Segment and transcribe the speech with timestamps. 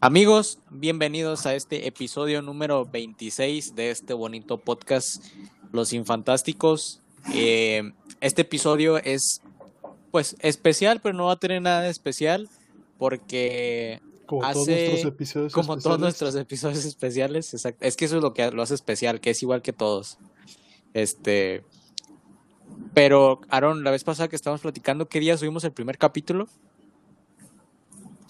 [0.00, 5.24] Amigos, bienvenidos a este episodio número 26 de este bonito podcast,
[5.72, 7.00] Los Infantásticos.
[7.32, 9.42] Eh, este episodio es,
[10.10, 12.48] pues, especial, pero no va a tener nada de especial
[12.98, 16.00] porque Como hace, todos nuestros episodios como todos especiales.
[16.00, 17.86] nuestros episodios especiales, exacto.
[17.86, 20.18] Es que eso es lo que lo hace especial, que es igual que todos.
[20.96, 21.62] Este,
[22.94, 26.48] pero Aaron, la vez pasada que estábamos platicando, ¿qué día subimos el primer capítulo?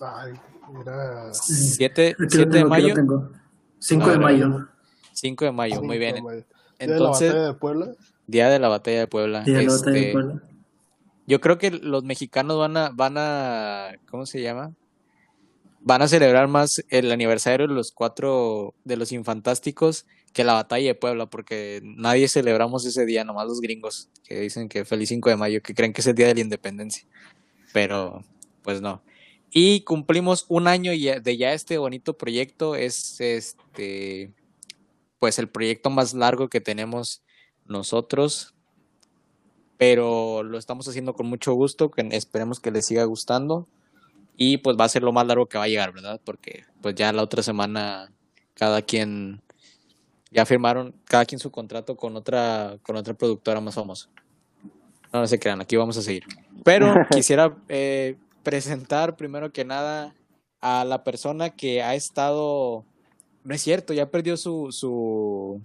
[0.00, 0.32] Ay,
[0.80, 1.32] era...
[1.32, 2.94] 7 Aquí lo 7 de mayo.
[2.94, 3.30] tengo.
[3.78, 4.68] 5 de Ah, mayo.
[5.12, 6.24] 5 de mayo, muy bien.
[6.24, 6.38] mayo.
[6.38, 6.44] Día
[6.78, 7.86] de la Entonces, batalla de Puebla.
[8.26, 9.40] Día de la Batalla de Puebla.
[9.44, 10.42] Día de la batalla de Este, Puebla.
[11.28, 14.72] Yo creo que los mexicanos van a, van a, ¿cómo se llama?
[15.82, 20.04] Van a celebrar más el aniversario de los cuatro, de los infantásticos
[20.36, 24.68] que la Batalla de Puebla, porque nadie celebramos ese día, nomás los gringos, que dicen
[24.68, 27.08] que feliz 5 de mayo, que creen que es el día de la independencia.
[27.72, 28.22] Pero,
[28.62, 29.02] pues no.
[29.50, 34.30] Y cumplimos un año de ya este bonito proyecto, es este,
[35.18, 37.22] pues el proyecto más largo que tenemos
[37.64, 38.52] nosotros,
[39.78, 43.66] pero lo estamos haciendo con mucho gusto, que esperemos que les siga gustando
[44.36, 46.20] y pues va a ser lo más largo que va a llegar, ¿verdad?
[46.22, 48.12] Porque pues ya la otra semana
[48.52, 49.40] cada quien
[50.36, 54.10] ya firmaron cada quien su contrato con otra con otra productora más famosa.
[55.10, 56.24] No, no se crean, aquí vamos a seguir.
[56.62, 60.14] Pero quisiera eh, presentar primero que nada
[60.60, 62.84] a la persona que ha estado
[63.44, 65.62] no es cierto, ya perdió su su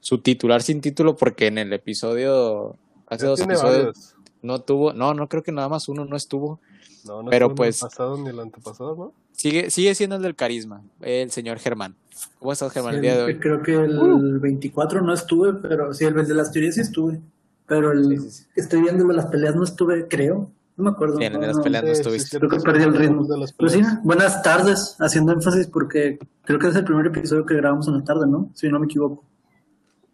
[0.00, 4.16] su titular sin título porque en el episodio hace Ya dos episodios varios.
[4.42, 6.60] no tuvo, no, no creo que nada más uno no estuvo.
[7.04, 9.12] No, no pero pues- el pasado ni el antepasado, ¿no?
[9.32, 11.94] Sigue, sigue siendo el del carisma, el señor Germán.
[12.40, 13.38] ¿Cómo estás, Germán, el día de hoy?
[13.38, 14.40] Creo que el Uh.
[14.40, 17.20] 24 no estuve, pero sí, el de las teorías sí estuve.
[17.66, 18.44] Pero el Sí, sí, sí.
[18.56, 20.50] estoy viendo el de las peleas no estuve, creo.
[20.76, 21.18] No me acuerdo.
[21.18, 21.62] Sí, en el de no, las no.
[21.62, 22.28] peleas no Sí, sí, estuviste.
[22.30, 23.24] cierto, Creo que perdí el ritmo.
[23.26, 24.02] de las Pero sí, peleas.
[24.02, 28.04] buenas tardes, haciendo énfasis porque creo que es el primer episodio que grabamos en la
[28.04, 28.50] tarde, ¿no?
[28.54, 29.22] Si no me equivoco.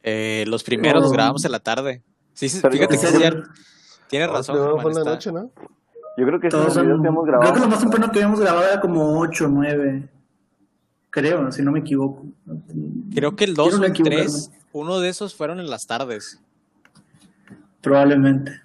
[0.03, 1.15] Eh, los primeros los Oh.
[1.15, 2.03] grabamos en la tarde.
[2.35, 3.43] Sí, sí, fíjate que sí, ya-
[4.09, 4.85] tienes No, razón, Germán.
[4.87, 5.51] en está- noche, ¿no?
[6.17, 7.69] Yo creo que Todos los son- videos que hemos Creo que lo grabado.
[7.71, 10.09] más temprano que habíamos grabado era como 8 o 9.
[11.11, 12.25] Creo, si no me equivoco.
[13.15, 14.59] Creo que el 2 Quiero o el 3, equivocarme.
[14.73, 16.41] uno de esos fueron en las tardes.
[17.81, 18.61] Probablemente.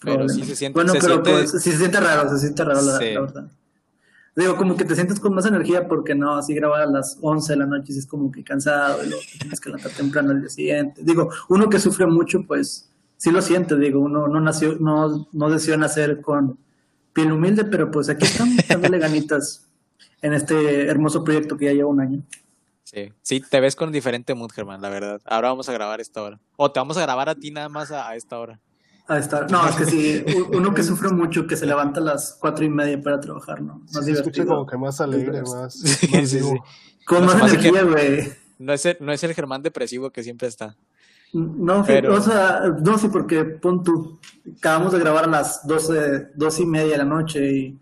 [0.00, 2.64] Pero sí se siente- Bueno, se pero siente- pues, sí se siente raro, se siente
[2.64, 3.12] raro la, Sí.
[3.14, 3.50] la verdad.
[4.36, 7.54] Digo, como que te sientes con más energía porque no, así grabar a las 11
[7.54, 10.30] de la noche sí es como que cansado y luego te tienes que levantar temprano
[10.30, 11.00] al día siguiente.
[11.04, 15.50] Digo, uno que sufre mucho, pues sí lo siente, digo, uno no nació, no, no
[15.50, 16.56] deseó nacer con
[17.18, 19.66] piel humilde, pero pues aquí estamos dándole ganitas
[20.22, 22.22] en este hermoso proyecto que ya lleva un año.
[22.84, 25.20] Sí, sí, te ves con diferente mood, Germán, la verdad.
[25.24, 26.40] Ahora vamos a grabar esta hora.
[26.56, 28.60] O te vamos a grabar a ti nada más a, a esta hora.
[29.06, 29.50] A estar.
[29.50, 32.68] No, es que sí, uno que sufre mucho, que se levanta a las cuatro y
[32.68, 33.80] media para trabajar, ¿no?
[33.92, 34.46] Más Sí, se escucha divertido.
[34.46, 36.56] como que más alegre, más, sí, más sí, sí.
[37.06, 38.32] Con más energía, güey.
[38.58, 40.76] No es, el, no es el Germán depresivo que siempre está.
[41.32, 44.18] No, Pero- o sea, no, sí, porque pon tú,
[44.56, 47.78] acabamos de grabar a las doce, doce y media de la noche y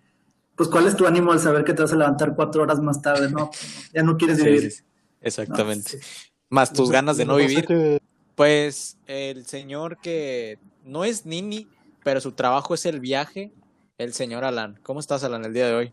[0.56, 3.00] pues ¿cuál es tu ánimo al saber que te vas a levantar cuatro horas más
[3.02, 3.30] tarde?
[3.30, 4.62] No, pues, ya no quieres vivir.
[4.62, 4.82] sí, sí.
[5.20, 5.96] Exactamente.
[5.96, 6.08] No, sí.
[6.48, 7.66] Más tus ganas de no vivir.
[7.66, 8.00] que
[8.34, 11.68] Pues el señor que no es Nini,
[12.02, 13.52] pero su trabajo es el viaje,
[13.98, 14.78] el señor Alan.
[14.82, 15.92] ¿Cómo estás, Alan, el día de hoy?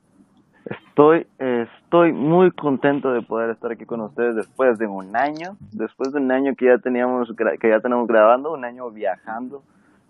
[0.66, 6.14] Estoy, estoy muy contento de poder estar aquí con ustedes después de un año, después
[6.14, 7.30] de un año que ya teníamos,
[7.60, 9.64] que ya tenemos grabando, un año viajando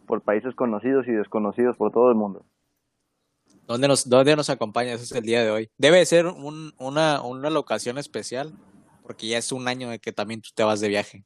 [0.06, 2.44] por países conocidos y desconocidos por todo el mundo.
[3.68, 5.70] ¿Dónde nos, dónde nos acompañas es el día de hoy?
[5.78, 8.52] Debe ser un- una, una locación especial,
[9.04, 11.24] porque ya es un año de que también tú te vas de viaje.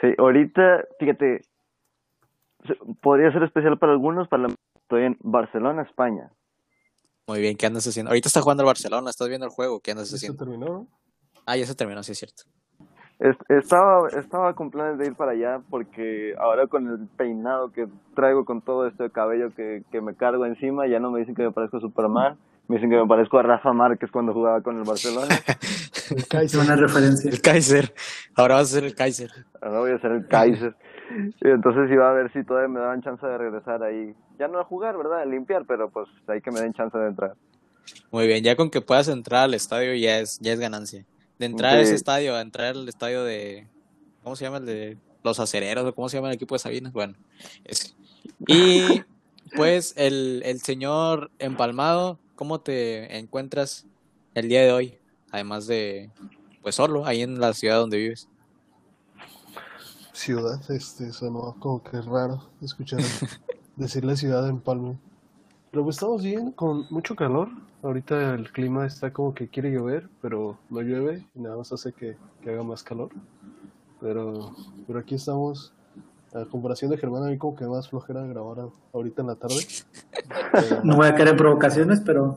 [0.00, 1.42] Sí, ahorita, fíjate,
[3.02, 6.30] podría ser especial para algunos, para la- estoy en Barcelona, España.
[7.30, 8.10] Muy bien, ¿qué andas haciendo?
[8.10, 9.78] Ahorita está jugando el Barcelona, ¿estás viendo el juego?
[9.78, 10.44] ¿Qué andas ya se haciendo?
[10.44, 10.86] terminó, ¿no?
[11.46, 12.42] Ah, ya se terminó, sí es cierto.
[13.20, 17.86] Es- Estaba, estaba con planes de ir para allá porque ahora con el peinado que
[18.16, 21.42] traigo con todo este cabello que, que me cargo encima, ya no me dicen que
[21.44, 22.36] me parezco a Superman,
[22.66, 25.28] me dicen que me parezco a Rafa Márquez cuando jugaba con el Barcelona.
[26.10, 26.58] El Kaiser.
[26.60, 27.30] una referencia.
[27.30, 27.94] El Kaiser.
[28.34, 29.30] Ahora vas a ser el Kaiser.
[29.62, 30.74] Ahora voy a ser el Kaiser.
[31.42, 34.14] Y entonces iba a ver si todavía me daban chance de regresar ahí.
[34.38, 35.20] Ya no a jugar, ¿verdad?
[35.20, 37.34] A limpiar, pero pues hay que me den chance de entrar.
[38.10, 41.04] Muy bien, ya con que puedas entrar al estadio ya es, ya es ganancia.
[41.38, 43.66] De entrar a ese estadio, a entrar al estadio de,
[44.22, 44.58] ¿cómo se llama?
[44.58, 46.92] El de los acereros, o cómo se llama el equipo de Sabinas.
[46.92, 47.14] Bueno,
[47.64, 47.94] ese.
[48.46, 49.02] Y
[49.56, 53.86] pues el, el señor Empalmado, ¿cómo te encuentras
[54.34, 54.98] el día de hoy?
[55.30, 56.10] Además de,
[56.62, 58.28] pues solo, ahí en la ciudad donde vives.
[60.20, 63.00] Ciudad, este, sonó como que raro escuchar
[63.76, 64.98] decirle ciudad en Palme.
[65.70, 67.48] Pero pues estamos bien, con mucho calor.
[67.82, 71.92] Ahorita el clima está como que quiere llover, pero no llueve y nada más hace
[71.92, 73.08] que, que haga más calor.
[74.00, 74.54] Pero,
[74.86, 75.72] pero aquí estamos,
[76.34, 79.64] a comparación de Germán, a mí como que más flojera grabar ahorita en la tarde.
[80.52, 82.36] Pero No voy a caer en provocaciones, pero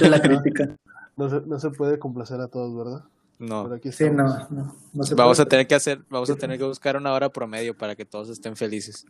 [0.00, 0.74] la crítica.
[1.16, 3.04] no, se, no se puede complacer a todos, ¿verdad?
[3.44, 3.64] No.
[3.64, 4.50] Pero aquí Sí, estamos.
[4.50, 7.12] no, no, no se Vamos a tener que hacer, vamos a tener que buscar una
[7.12, 9.06] hora promedio para que todos estén felices.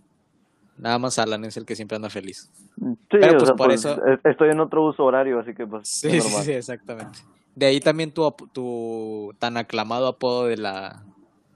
[0.77, 2.51] Nada más Alan es el que siempre anda feliz.
[2.77, 5.67] Sí, Pero, pues, sea, por pues, eso- es- estoy en otro uso horario, así que
[5.67, 6.45] pues Sí, es sí, normal.
[6.45, 7.19] sí, exactamente.
[7.55, 11.05] De ahí también tu, tu tan aclamado apodo de la,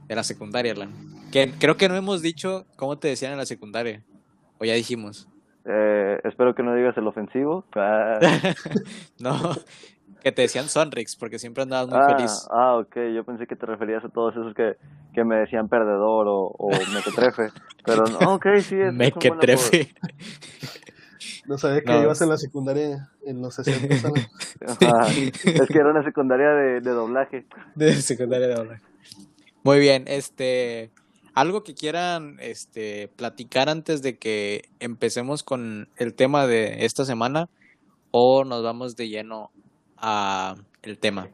[0.07, 0.93] de la secundaria, Alan.
[1.33, 4.05] Que creo que no hemos dicho cómo te decían en la secundaria.
[4.59, 5.27] O ya dijimos.
[5.65, 7.65] Eh, espero que no digas el ofensivo.
[9.19, 9.37] No,
[10.23, 12.47] que te decían Sonrix porque siempre andabas muy ah, feliz.
[12.51, 14.75] ah, ok, yo pensé que te referías a todos esos que,
[15.15, 17.49] que me decían perdedor o, o mequetrefe.
[17.85, 19.41] Pero no, ok, sí, es, Me es un que buen apodo.
[19.41, 19.95] trefe.
[21.47, 22.03] No sabía que No.
[22.03, 24.09] ibas en la secundaria en los 60.
[24.09, 24.27] Alan.
[24.67, 27.47] Ajá, Es que era una secundaria de, de doblaje.
[27.75, 28.83] De secundaria de doblaje.
[29.65, 30.91] Muy bien, este
[31.35, 37.49] algo que quieran este platicar antes de que empecemos con el tema de esta semana
[38.11, 39.51] o nos vamos de lleno
[40.01, 41.29] a el tema.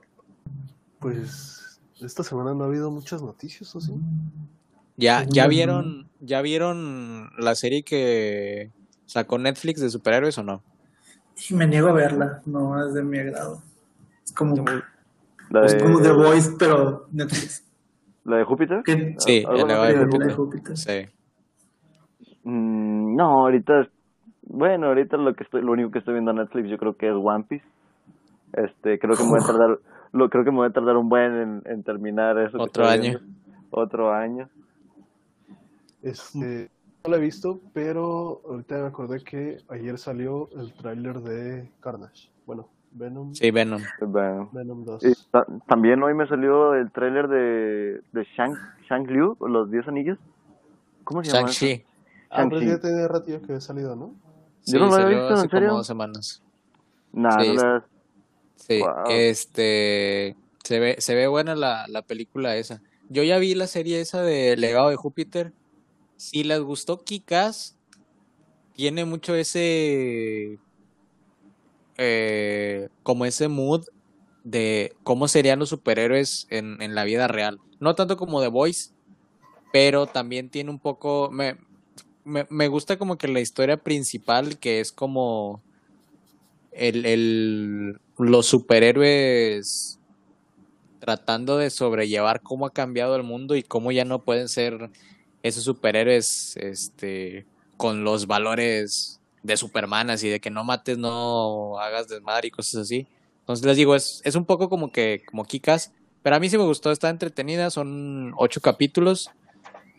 [1.01, 3.93] Pues esta semana no ha habido muchas noticias, ¿o sí?
[4.97, 8.71] Ya ya vieron ya vieron la serie que
[9.07, 10.63] sacó Netflix de superhéroes o no?
[11.51, 13.63] Y me niego a verla, no es de mi agrado.
[14.25, 14.55] Es como,
[15.51, 17.65] La es como The Voice, pero Netflix.
[18.25, 18.83] la de Júpiter.
[18.85, 19.15] ¿Qué?
[19.19, 20.37] Sí, ¿Algo el legado no de tiene La de Júpiter.
[20.37, 20.77] Júpiter.
[20.77, 21.15] Sí.
[22.45, 23.89] Mm, no, ahorita,
[24.43, 27.09] bueno, ahorita lo que estoy, lo único que estoy viendo en Netflix yo creo que
[27.09, 27.67] es One Piece.
[28.57, 29.79] Este, creo que me voy a tardar,
[30.13, 32.57] lo creo que me voy a tardar un buen en, en terminar eso.
[32.61, 33.03] Otro año.
[33.03, 33.21] viendo.
[33.71, 34.49] Otro año.
[36.03, 36.71] Este,
[37.05, 42.29] no la he visto, pero ahorita me acordé que ayer salió el tráiler de Carnage.
[42.47, 43.83] Bueno, Venom, Sí, Venom.
[44.01, 44.51] Bueno.
[44.53, 45.03] Venom 2.
[45.05, 48.55] Y ta- también hoy me salió el tráiler de, de Shang,
[48.89, 50.19] Shang Liu, o los 10 anillos.
[51.05, 51.49] ¿Cómo se llama?
[51.49, 51.85] Shang-Chi.
[52.31, 54.15] Ah, pero ya tenía ratillo que había salido, ¿no?
[54.61, 55.69] Sí, Yo no lo había visto, ¿en hace serio?
[55.69, 56.43] como dos semanas.
[57.13, 57.83] Nah, Sí, no
[58.57, 59.11] Sí, Wow.
[59.11, 62.81] este se ve, se ve buena la, la película esa.
[63.11, 65.53] Yo ya vi la serie esa de Legado de Júpiter.
[66.17, 67.77] Si les gustó Kikas,
[68.75, 70.59] tiene mucho ese
[71.97, 73.85] eh, como ese mood
[74.43, 77.61] de cómo serían los superhéroes en, en la vida real.
[77.81, 78.91] No tanto como The Voice,
[79.73, 81.31] pero también tiene un poco.
[81.31, 81.57] Me,
[82.25, 85.63] me, me gusta como que la historia principal, que es como
[86.73, 89.99] el, el, los superhéroes
[91.01, 94.91] tratando de sobrellevar cómo ha cambiado el mundo y cómo ya no pueden ser
[95.43, 97.47] esos superhéroes este
[97.77, 102.83] con los valores de Superman así de que no mates, no hagas desmadre y cosas
[102.83, 103.07] así.
[103.41, 106.57] Entonces les digo, es, es un poco como que como Kikas, pero a mí sí
[106.57, 109.31] me gustó, está entretenida, son ocho capítulos.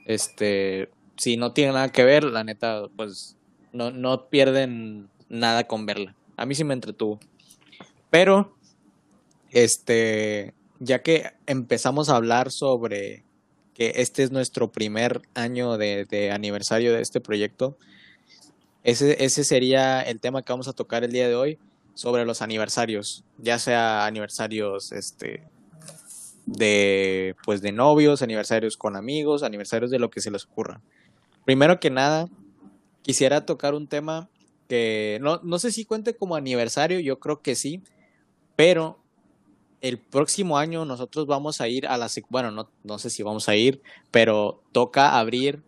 [0.08, 3.38] Este, si no tiene nada que ver, la neta, pues
[3.72, 6.16] no, no pierden nada con verla.
[6.38, 7.20] A mí sí me entretuvo.
[8.16, 8.56] Pero,
[9.52, 13.26] este, ya que empezamos a hablar sobre
[13.74, 17.78] que este es nuestro primer año de, de aniversario de este proyecto,
[18.86, 21.60] ese, ese sería el tema que vamos a tocar el día de hoy
[21.94, 25.44] sobre los aniversarios, ya sea aniversarios este
[26.46, 30.80] de pues de novios, aniversarios con amigos, aniversarios de lo que se les ocurra.
[31.44, 32.30] Primero que nada,
[33.02, 34.30] quisiera tocar un tema
[34.70, 37.84] que no, no sé si cuente como aniversario, yo creo que sí,
[38.56, 39.00] pero
[39.82, 43.48] el próximo año nosotros vamos a ir a la bueno, no, no sé si vamos
[43.50, 43.82] a ir,
[44.12, 45.62] pero toca abrir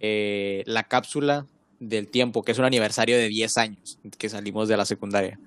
[0.00, 1.46] eh, la cápsula
[1.80, 5.38] del tiempo, que es un aniversario de 10 años que salimos de la secundaria.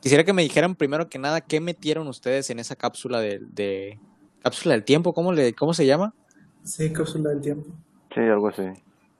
[0.00, 3.98] Quisiera que me dijeran primero que nada qué metieron ustedes en esa cápsula de, de-
[4.42, 6.14] cápsula del tiempo, ¿cómo le cómo se llama?
[6.62, 7.68] Sí, cápsula del tiempo.
[8.14, 8.62] Sí, algo así.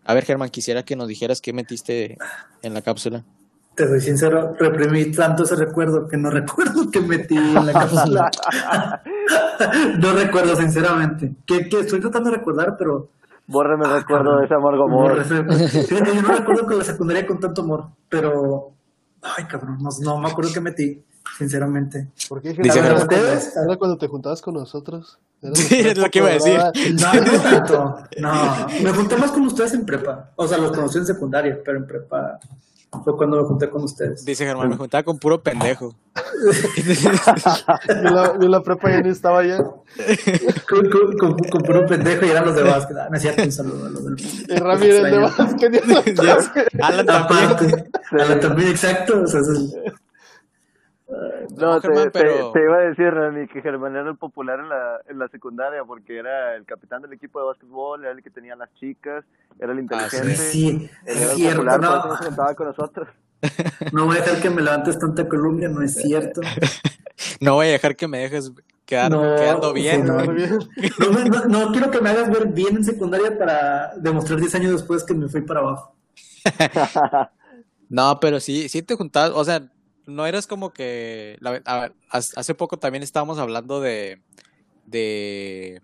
[0.04, 2.16] A ver, Germán, quisiera que nos dijeras qué metiste
[2.62, 3.24] en la cápsula.
[3.78, 8.28] Te soy sincero, reprimí tanto ese recuerdo que no recuerdo que metí en la cápsula.
[10.00, 11.36] no recuerdo, sinceramente.
[11.46, 13.10] Que, que estoy tratando de recordar, pero.
[13.46, 14.40] Bórrame el Ah, recuerdo cabrón.
[14.40, 15.24] de ese amargo amor.
[15.24, 18.72] Fíjate, yo no recuerdo con la secundaria con tanto amor, pero.
[19.22, 21.04] Ay, cabrón, no, no me acuerdo qué metí,
[21.38, 22.08] sinceramente.
[22.28, 25.20] ¿Por qué Dice era, cuando, era cuando te juntabas con nosotros.
[25.54, 26.58] Sí, es lo que iba a decir.
[27.00, 27.96] No, no tanto.
[28.18, 28.32] No,
[28.82, 30.32] me junté más con ustedes en prepa.
[30.34, 32.40] O sea, los conocí en secundaria, pero en prepa.
[33.04, 34.24] Fue cuando me junté con ustedes.
[34.24, 35.94] Dice Germán, me juntaba con puro pendejo.
[37.88, 39.58] Yo la, yo la prepa ya ni estaba allá.
[40.68, 42.96] Con, con, con, con puro pendejo y eran los de básquet.
[42.96, 44.16] Ah, Me hacía un saludo a los del
[44.48, 45.26] Y Ramírez de ya no
[46.06, 46.64] está.
[46.82, 47.90] Alan también.
[48.12, 49.22] Alan también, exacto.
[49.22, 49.74] O sea, es-
[51.10, 54.16] No, No, te, Germán, te- pero- te iba a decir, Rami, que Germán era el
[54.16, 58.12] popular en la, en la secundaria porque era el capitán del equipo de básquetbol, era
[58.12, 59.24] el que tenía las chicas,
[59.58, 60.16] era el Ah, sí.
[60.16, 61.62] inteligente, sí, es el cierto.
[61.62, 63.08] popular, no se juntaba con nosotros.
[63.92, 66.40] no voy a dejar que me levantes tanta Colombia, no es cierto.
[67.40, 68.52] No voy a dejar que me dejes
[68.84, 70.04] quedar, No, quedando bien.
[70.06, 70.22] no.
[70.22, 75.02] No, no quiero que me hagas ver bien en secundaria para demostrar 10 años después
[75.04, 75.96] que me fui para abajo.
[77.88, 79.62] No, pero sí, sí te juntabas, o sea,
[80.08, 84.20] no eras como que, la- a ver, hace poco también estábamos hablando de,
[84.86, 85.82] de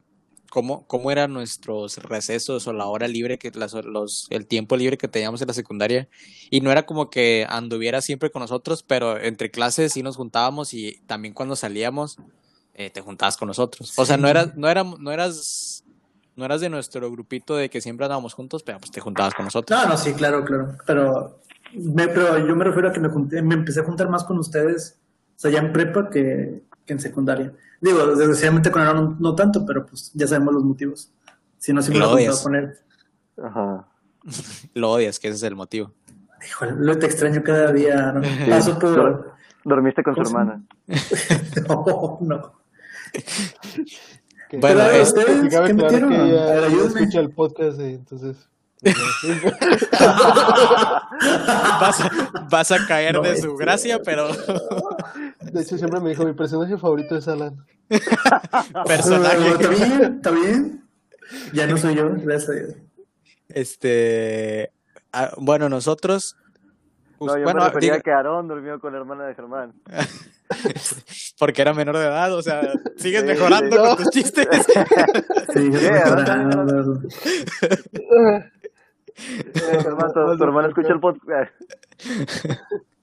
[0.51, 4.97] cómo, cómo eran nuestros recesos o la hora libre, que las, los, el tiempo libre
[4.97, 6.09] que teníamos en la secundaria,
[6.51, 10.75] y no era como que anduviera siempre con nosotros, pero entre clases sí nos juntábamos
[10.75, 12.17] y también cuando salíamos
[12.75, 13.93] eh, te juntabas con nosotros.
[13.99, 15.85] O sea, no eras, no era, no eras,
[16.35, 19.45] no eras de nuestro grupito de que siempre andábamos juntos, pero pues te juntabas con
[19.45, 19.79] nosotros.
[19.79, 20.77] No, no, sí, claro, claro.
[20.87, 21.41] Pero,
[21.73, 24.39] me, pero yo me refiero a que me, junté, me empecé a juntar más con
[24.39, 24.99] ustedes,
[25.37, 27.53] o sea, ya en prepa que, que en secundaria.
[27.81, 31.11] Digo, desgraciadamente con Aaron no, no tanto, pero pues ya sabemos los motivos.
[31.59, 32.43] Si no, si me Lo lo odias.
[32.43, 32.73] con él.
[33.43, 33.89] Ajá.
[34.75, 35.93] Lo odias, que ese es el motivo.
[36.47, 38.13] Híjole, lo te extraño cada día.
[38.13, 38.23] ¿no?
[38.49, 38.95] Paso por...
[38.97, 39.31] Dor-
[39.65, 40.63] Dormiste con su ¿Cómo se hermana.
[41.69, 42.53] No, no.
[44.53, 46.11] Bueno, Pero, este- ¿ustedes qué metieron?
[46.11, 47.01] que ella, ella ayúdenme.
[47.01, 48.37] escucha el podcast, eh, entonces.
[51.81, 52.11] Vas, a-
[52.51, 54.29] vas a caer No, de su gracia, pero
[55.41, 57.57] De hecho, siempre me dijo: mi personaje favorito es Alan.
[57.89, 59.69] Está personaje.
[59.69, 60.85] bien, está bien.
[61.53, 62.75] Ya no soy yo, gracias a Dios.
[63.49, 64.71] Este,
[65.13, 66.37] ah, bueno, nosotros,
[67.19, 69.73] pues, No, yo bueno, me refería digo, que Aarón durmió con la hermana de Germán.
[71.39, 72.61] porque era menor de edad, o sea,
[72.97, 73.83] sigues Sí, mejorando sí.
[73.83, 74.47] con tus chistes.
[75.55, 76.15] Sí, Yeah,
[79.17, 81.53] Germán, tu, tu hermana escucha el podcast.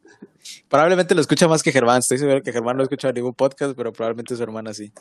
[0.69, 3.75] Probablemente lo escucha más que Germán, estoy seguro que Germán no ha escuchado ningún podcast,
[3.75, 4.91] pero probablemente su hermana sí.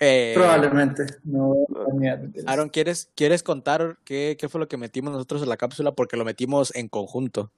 [0.00, 1.06] Eh, Probablemente.
[1.22, 1.86] No, no,
[2.46, 5.92] Aaron, ¿quieres, ¿quieres contar qué, qué fue lo que metimos nosotros en la cápsula?
[5.92, 7.50] Porque lo metimos en conjunto.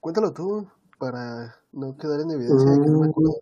[0.00, 0.66] Cuéntalo tú,
[0.98, 3.34] para no quedar en evidencia de que no me acuerdo.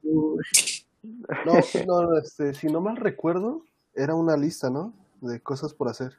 [1.46, 1.54] No,
[1.86, 3.64] no, no, este, si no mal recuerdo,
[3.94, 4.92] era una lista, ¿no?
[5.20, 6.14] De cosas por hacer.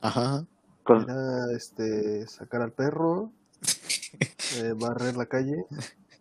[0.00, 0.46] Ajá.
[0.88, 3.30] Con- Era este, sacar al perro,
[4.56, 5.66] eh, barrer la calle,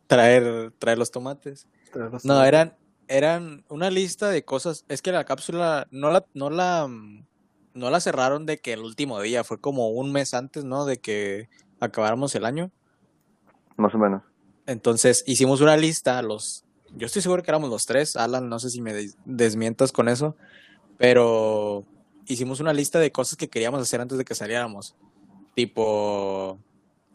[0.07, 1.67] Traer, traer los tomates.
[1.93, 2.75] traer los No, eran,
[3.07, 4.83] eran una lista de cosas.
[4.89, 7.25] Es que la cápsula no la, no la, mm,
[7.75, 10.85] no la cerraron de que el último día, fue como un mes antes, ¿no?
[10.85, 11.47] De que
[11.79, 12.69] acabáramos el año.
[13.77, 14.21] Más o menos.
[14.65, 18.69] Entonces hicimos una lista, los, yo estoy seguro que éramos los tres, Alan, no sé
[18.69, 20.35] si me des- desmientas con eso,
[20.97, 21.85] pero
[22.27, 24.95] hicimos una lista de cosas que queríamos hacer antes de que saliéramos.
[25.55, 26.59] Tipo,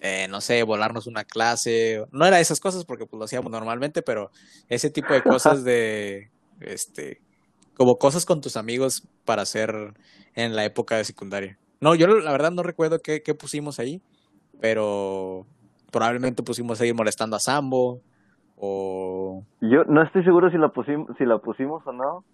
[0.00, 2.04] eh, no sé, volarnos una clase.
[2.10, 4.30] No era esas cosas porque pues lo hacíamos normalmente, pero
[4.68, 7.20] ese tipo de cosas de, este,
[7.74, 9.94] como cosas con tus amigos para hacer
[10.34, 11.58] en la época de secundaria.
[11.80, 14.00] No, yo la verdad no recuerdo qué, qué pusimos ahí,
[14.60, 15.46] pero
[15.90, 18.00] probablemente pusimos a ir molestando a Sambo
[18.56, 19.44] o...
[19.60, 22.24] Yo no estoy seguro si la pusimos, si la pusimos o no.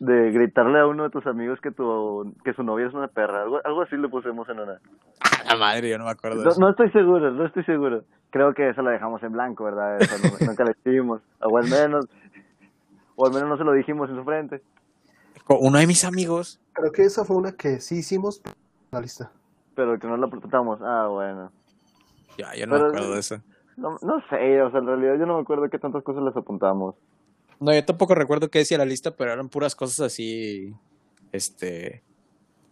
[0.00, 3.42] De gritarle a uno de tus amigos que tu que su novia es una perra.
[3.42, 4.80] Algo, algo así le pusimos en una.
[5.20, 5.88] ¡A la madre!
[5.90, 6.60] Yo no me acuerdo de No, eso.
[6.60, 8.02] no estoy seguro, no estoy seguro.
[8.30, 10.00] Creo que eso la dejamos en blanco, ¿verdad?
[10.00, 11.20] Eso no- nunca le dijimos.
[11.42, 12.06] O al menos,
[13.14, 14.62] o al menos no se lo dijimos en su frente.
[15.48, 18.40] Uno de mis amigos, Creo que esa fue una que sí hicimos
[18.92, 19.30] la lista.
[19.74, 20.80] Pero que no la preguntamos.
[20.82, 21.50] Ah, bueno.
[22.38, 23.36] ya, yo no me acuerdo de eso.
[23.76, 26.36] No, no sé, o sea, en realidad yo no me acuerdo qué tantas cosas les
[26.36, 26.94] apuntamos.
[27.60, 30.72] No, yo tampoco recuerdo qué decía la lista, pero eran puras cosas así,
[31.32, 32.02] este,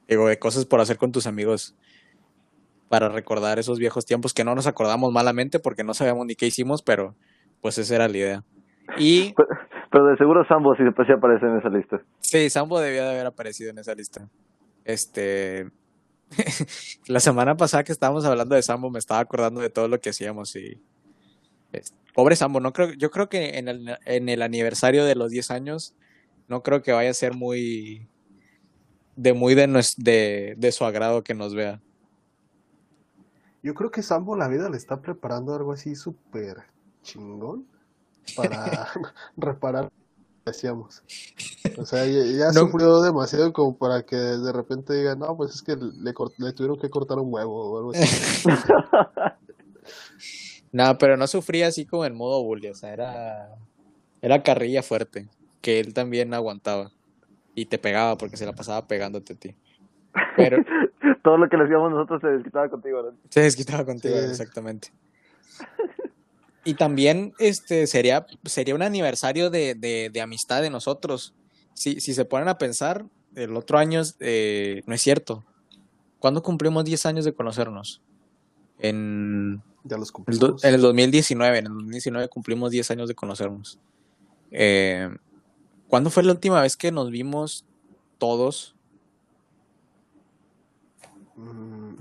[0.09, 1.75] digo, de cosas por hacer con tus amigos
[2.89, 6.47] para recordar esos viejos tiempos que no nos acordamos malamente porque no sabíamos ni qué
[6.47, 7.15] hicimos, pero
[7.61, 8.45] pues esa era la idea.
[8.97, 9.49] Y Pero,
[9.93, 12.01] pero de seguro Sambo sí, sí aparece en esa lista.
[12.21, 14.27] sí, Sambo debía de haber aparecido en esa lista.
[14.87, 15.69] Este,
[17.09, 20.11] la semana pasada que estábamos hablando de Sambo me estaba acordando de todo lo que
[20.11, 20.81] hacíamos y
[21.73, 25.31] es- pobre Sambo, no creo, yo creo que en el, en el aniversario de los
[25.31, 25.95] 10 años
[26.49, 28.09] no creo que vaya a ser muy
[29.15, 31.81] de muy de, nues- de, de su agrado que nos vea.
[33.63, 36.57] Yo creo que Sambo la vida le está preparando algo así súper
[37.05, 37.69] chingón
[38.35, 38.89] para
[39.37, 39.91] reparar lo
[40.45, 41.05] que hacíamos.
[41.77, 42.63] O sea, ya, No.
[42.67, 46.81] sufrió demasiado como para que de repente diga, no, pues es que le, le tuvieron
[46.81, 48.03] que cortar un huevo o algo así.
[50.73, 53.49] No, pero no sufría así como en modo bully, o sea, era,
[54.21, 55.29] era carrilla fuerte,
[55.61, 56.91] que él también aguantaba
[57.55, 59.55] y te pegaba porque se la pasaba pegándote a ti.
[60.37, 60.59] Pero
[61.23, 63.19] Todo lo que le hacíamos nosotros se desquitaba contigo, ¿verdad?
[63.29, 64.25] se desquitaba contigo, Sí.
[64.31, 64.89] exactamente.
[66.65, 71.35] Y también este sería, sería un aniversario de, de, de amistad de nosotros.
[71.73, 75.45] Si, si se ponen a pensar, el otro año es, eh, no es cierto.
[76.19, 78.03] ¿Cuándo cumplimos 10 años de conocernos?
[78.81, 80.65] En, Ya los el do- cumplimos.
[80.65, 83.79] en el 2019, en el 2019 cumplimos 10 años de conocernos.
[84.51, 85.09] Eh,
[85.89, 87.65] ¿Cuándo fue la última vez que nos vimos
[88.19, 88.75] todos?
[91.37, 91.95] Mm.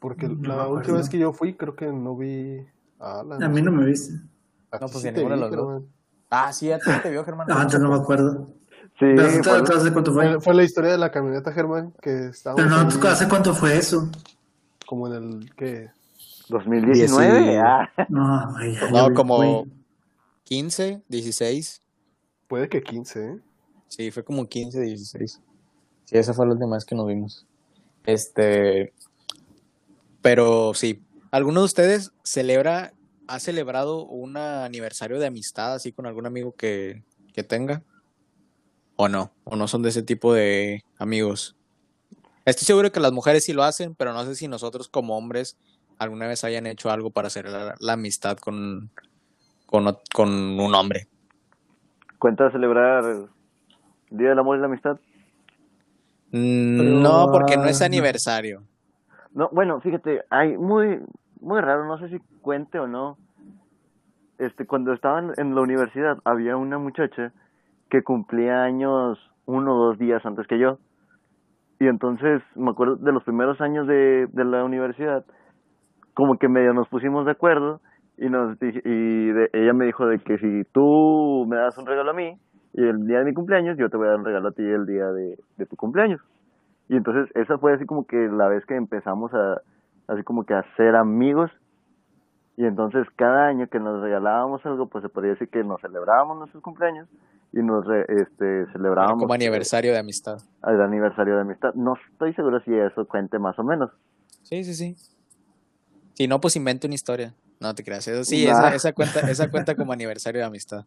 [0.00, 2.64] Porque No la última vez que yo fui, creo que no vi
[2.98, 3.42] a Alan.
[3.42, 4.14] A mí no me viste.
[4.70, 5.82] A No, ti pues sí ninguno de los dos.
[6.30, 7.48] Ah, sí, ya te, te vio, Germán.
[7.50, 8.46] Ah, entonces no me acuerdo.
[8.98, 10.40] Sí, Pero, fue- ¿tú- tú ¿Hace cuánto fue?
[10.40, 13.54] Fue, la historia de la camioneta, Germán, que estábamos Pero no, ahí ¿tú ¿hace cuánto
[13.54, 14.08] fue eso?
[14.86, 15.90] Como en el que
[16.48, 17.40] 2019.
[17.40, 19.64] Dieci- Ah, No, como güey.
[20.44, 21.82] 15, 16.
[22.48, 23.38] puede que 15, ¿eh?
[23.88, 25.40] Sí, fue como 15, 16.
[26.04, 27.46] Sí, esa fue la última vez que nos vimos.
[28.04, 28.92] Este.
[30.22, 31.02] Pero sí.
[31.30, 32.92] ¿Alguno de ustedes celebra,
[33.26, 37.02] ha celebrado un aniversario de amistad así con algún amigo que,
[37.32, 37.82] que tenga?
[38.96, 39.32] ¿O no?
[39.44, 41.56] ¿O no son de ese tipo de amigos?
[42.46, 45.58] Estoy seguro que las mujeres sí lo hacen, pero no sé si nosotros como hombres
[45.98, 48.88] alguna vez hayan hecho algo para celebrar la amistad con,
[49.66, 51.08] con, un hombre.
[52.20, 53.26] ¿Cuenta celebrar el
[54.16, 55.00] Día del Amor y la Amistad?
[56.30, 57.86] Mm, No, porque no ah, es no.
[57.86, 58.62] aniversario.
[59.32, 61.00] No, bueno, fíjate, hay muy,
[61.40, 63.18] muy raro, no sé si cuente o no.
[64.38, 67.32] Este, cuando estaba en, en la universidad había una muchacha
[67.90, 70.78] que cumplía años uno o dos días antes que yo.
[71.78, 75.24] Y entonces me acuerdo de los primeros años de, de la universidad,
[76.14, 77.80] como que medio nos pusimos de acuerdo
[78.16, 82.10] y nos y de- ella me dijo de que si tú me das un regalo
[82.12, 82.38] a mí
[82.72, 84.62] y el día de mi cumpleaños, yo te voy a dar un regalo a ti
[84.62, 86.20] el día de, de tu cumpleaños.
[86.88, 89.60] Y entonces esa fue así como que la vez que empezamos a,
[90.08, 91.50] así como que a ser amigos.
[92.56, 96.38] Y entonces cada año que nos regalábamos algo, pues se podría decir que nos celebrábamos
[96.38, 97.06] nuestros cumpleaños
[97.52, 100.38] y nos re- este, celebrábamos como aniversario de amistad.
[100.66, 101.72] el aniversario de amistad.
[101.74, 103.90] No estoy seguro si eso cuente más o menos.
[104.42, 104.96] Sí, sí, sí.
[106.14, 107.34] Si no, pues invente una historia.
[107.60, 108.06] No te creas.
[108.08, 108.52] Eso sí, Nah.
[108.52, 110.84] esa, esa cuenta, esa cuenta como aniversario de amistad.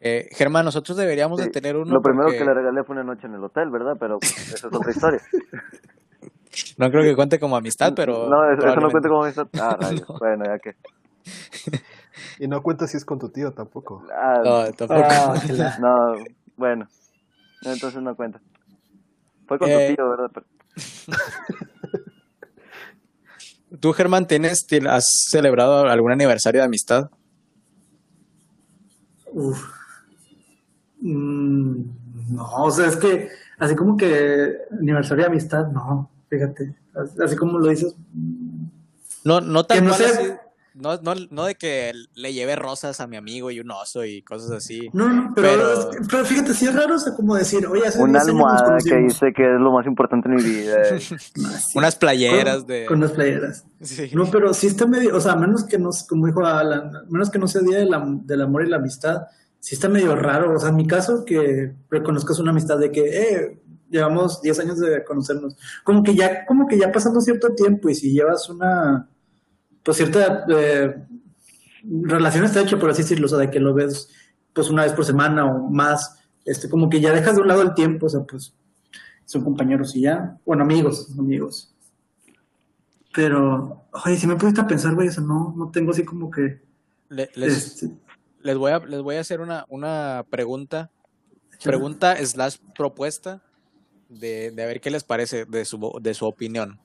[0.00, 1.92] Eh, Germán, nosotros deberíamos de tener uno.
[1.92, 3.96] Lo primero porque- que le regalé fue una noche en el hotel, ¿verdad?
[4.00, 5.20] Pero esa es otra historia.
[6.76, 8.28] No creo que cuente como amistad, pero.
[8.28, 9.48] no, eso, eso no cuenta como amistad.
[9.58, 10.06] Ah, rayos.
[10.20, 10.74] Bueno, ya que.
[12.38, 14.04] Y no cuenta si es con tu tío tampoco.
[14.12, 15.02] Ah, No, tampoco.
[15.04, 16.16] Ah, la- no,
[16.56, 16.88] bueno.
[17.64, 18.40] No, entonces no cuenta.
[19.46, 20.30] Fue con Eh, tu tío, ¿verdad?
[20.32, 20.46] Pero-
[23.80, 27.10] ¿Tú, Germán, tienes, ti- has celebrado algún aniversario de amistad?
[29.32, 29.64] Uf.
[31.00, 31.82] Mm,
[32.34, 36.74] no, o sea, es que así como que aniversario de amistad, no, fíjate.
[37.24, 37.94] Así como lo dices,
[39.24, 40.04] No, no tan Que no así-
[40.74, 44.22] no, no, no de que le lleve rosas a mi amigo y un oso y
[44.22, 44.88] cosas así.
[44.92, 47.66] no, no, pero, Pero- es que- pero fíjate, sí es raro, o sea, como decir,
[47.66, 50.34] oye, hace Una 10 años nos almohada que dice que es lo más importante en
[50.36, 50.76] mi vida.
[50.98, 51.78] Sí.
[51.78, 52.86] Unas playeras con, de.
[52.86, 53.64] con unas playeras.
[53.80, 54.10] Sí.
[54.14, 57.38] No, pero sí está medio, o sea, menos que no, como dijo Alan, menos que
[57.38, 59.22] no sea día del am- del amor y la amistad,
[59.60, 60.54] sí está medio raro.
[60.54, 63.58] O sea, en mi caso, que reconozcas una amistad de que, eh,
[63.90, 65.54] llevamos 10 años de conocernos.
[65.84, 69.06] Como que ya, como que ya pasando cierto tiempo y si llevas una,
[69.82, 70.94] pues cierta eh,
[71.84, 74.10] relación está hecha, por así decirlo, o sea, de que lo ves
[74.52, 77.62] pues una vez por semana o más, este, como que ya dejas de un lado
[77.62, 78.54] el tiempo, o sea, pues
[79.24, 81.74] son compañeros y ya, bueno, amigos, amigos.
[83.14, 86.30] Pero, oye, si me pusiste a pensar, güey, o sea, no, no tengo así como
[86.30, 86.62] que,
[87.08, 87.90] Le- les, este,
[88.42, 90.90] les voy a, les voy a hacer una, una pregunta.
[91.62, 93.40] Pregunta slash propuesta
[94.08, 96.80] de, de a ver qué les parece de su, de su opinión.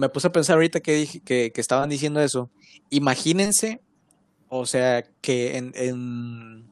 [0.00, 2.50] Me puse a pensar ahorita que, dije, que, estaban diciendo eso.
[2.88, 3.82] Imagínense,
[4.48, 6.70] o sea, que en,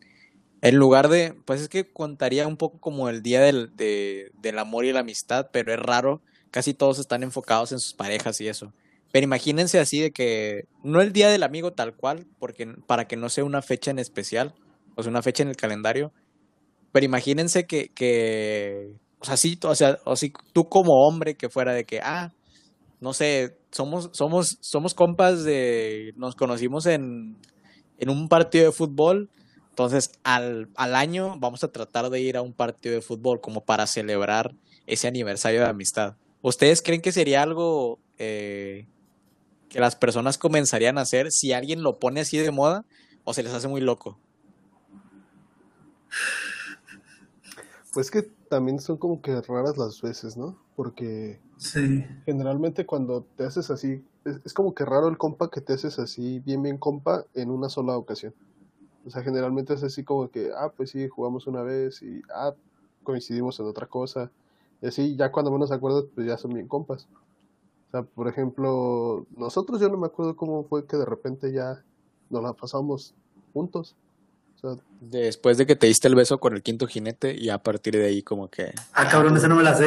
[0.73, 4.87] lugar de, pues es que contaría un poco como el día del, de- del amor
[4.87, 8.73] y la amistad, pero es raro, casi todos están enfocados en sus parejas y eso.
[9.13, 13.17] Pero imagínense así de que, no el día del amigo tal cual, porque para que
[13.17, 14.55] no sea una fecha en especial,
[14.97, 16.15] o sea, una fecha en el calendario,
[16.93, 21.51] pero imagínense que, que o sea, sí, o sea, o si tú como hombre que
[21.51, 22.33] fuera de que, ah,
[23.01, 27.37] no sé, somos, somos, somos compas de, nos conocimos en,
[27.99, 29.31] en un partido de fútbol,
[29.71, 33.65] entonces al, al año vamos a tratar de ir a un partido de fútbol como
[33.65, 34.55] para celebrar
[34.87, 36.17] ese aniversario de amistad.
[36.43, 38.87] ¿Ustedes creen que sería algo eh,
[39.69, 42.85] que las personas comenzarían a hacer si alguien lo pone así de moda
[43.25, 44.19] o se les hace muy loco?
[47.93, 50.57] Pues que también son como que raras las veces, ¿no?
[50.77, 52.05] Porque Sí.
[52.25, 55.99] generalmente cuando te haces así, es, es como que raro el compa que te haces
[55.99, 58.35] así, bien, bien compa, en una sola ocasión.
[59.07, 62.53] O sea, generalmente es así como que, ah, pues sí, jugamos una vez y, ah,
[63.03, 64.31] coincidimos en otra cosa.
[64.83, 67.09] Y así, ya cuando menos acuerdas, pues ya son bien compas.
[67.89, 71.83] O sea, por ejemplo, nosotros yo no me acuerdo cómo fue que de repente ya
[72.29, 73.15] nos la pasamos
[73.55, 73.97] juntos.
[74.63, 77.59] O sea, Después de que te diste el beso con el quinto jinete y a
[77.59, 78.73] partir de ahí como que...
[78.93, 79.87] Ah, cabrón, esa no me la sé.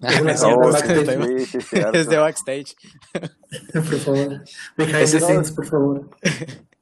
[1.92, 2.76] Es de backstage.
[3.72, 4.44] Por favor.
[4.76, 5.26] Behind Ese the sí.
[5.26, 6.10] scenes, por favor.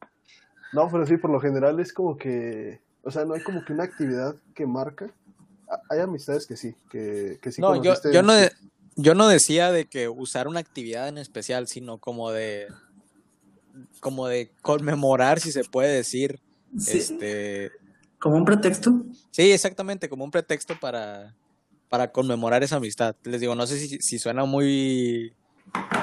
[0.75, 3.75] No, pero sí, por lo general es como que, o sea, no hay como que
[3.75, 5.11] una actividad que marca.
[5.71, 8.53] A- Hay amistades que sí, que, que sí No, yo, yo no, de-
[8.97, 12.69] yo no decía de que usar una actividad en especial, sino como de
[14.01, 16.41] como de conmemorar, si se puede decir.
[16.79, 16.99] Sí.
[16.99, 17.71] Este,
[18.19, 19.03] Como un pretexto.
[19.31, 21.35] sí, exactamente, como un pretexto para,
[21.89, 23.15] para conmemorar esa amistad.
[23.25, 25.35] Les digo, no sé si, si suena muy,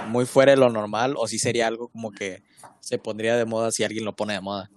[0.09, 2.43] muy fuera de lo normal o si sería algo como que
[2.79, 4.69] se pondría de moda si alguien lo pone de moda.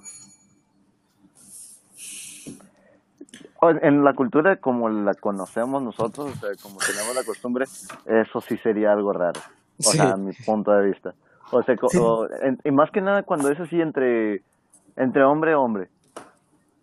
[3.60, 7.66] O en- la cultura como la conocemos nosotros, o sea, como tenemos la costumbre,
[8.06, 9.40] eso sí sería algo raro.
[9.78, 9.98] O Sí.
[9.98, 11.14] sea, a mi punto de vista.
[11.52, 11.98] O sea, Sí.
[11.98, 14.42] o- en- y más que nada cuando es así entre,
[14.96, 15.88] entre hombre y hombre.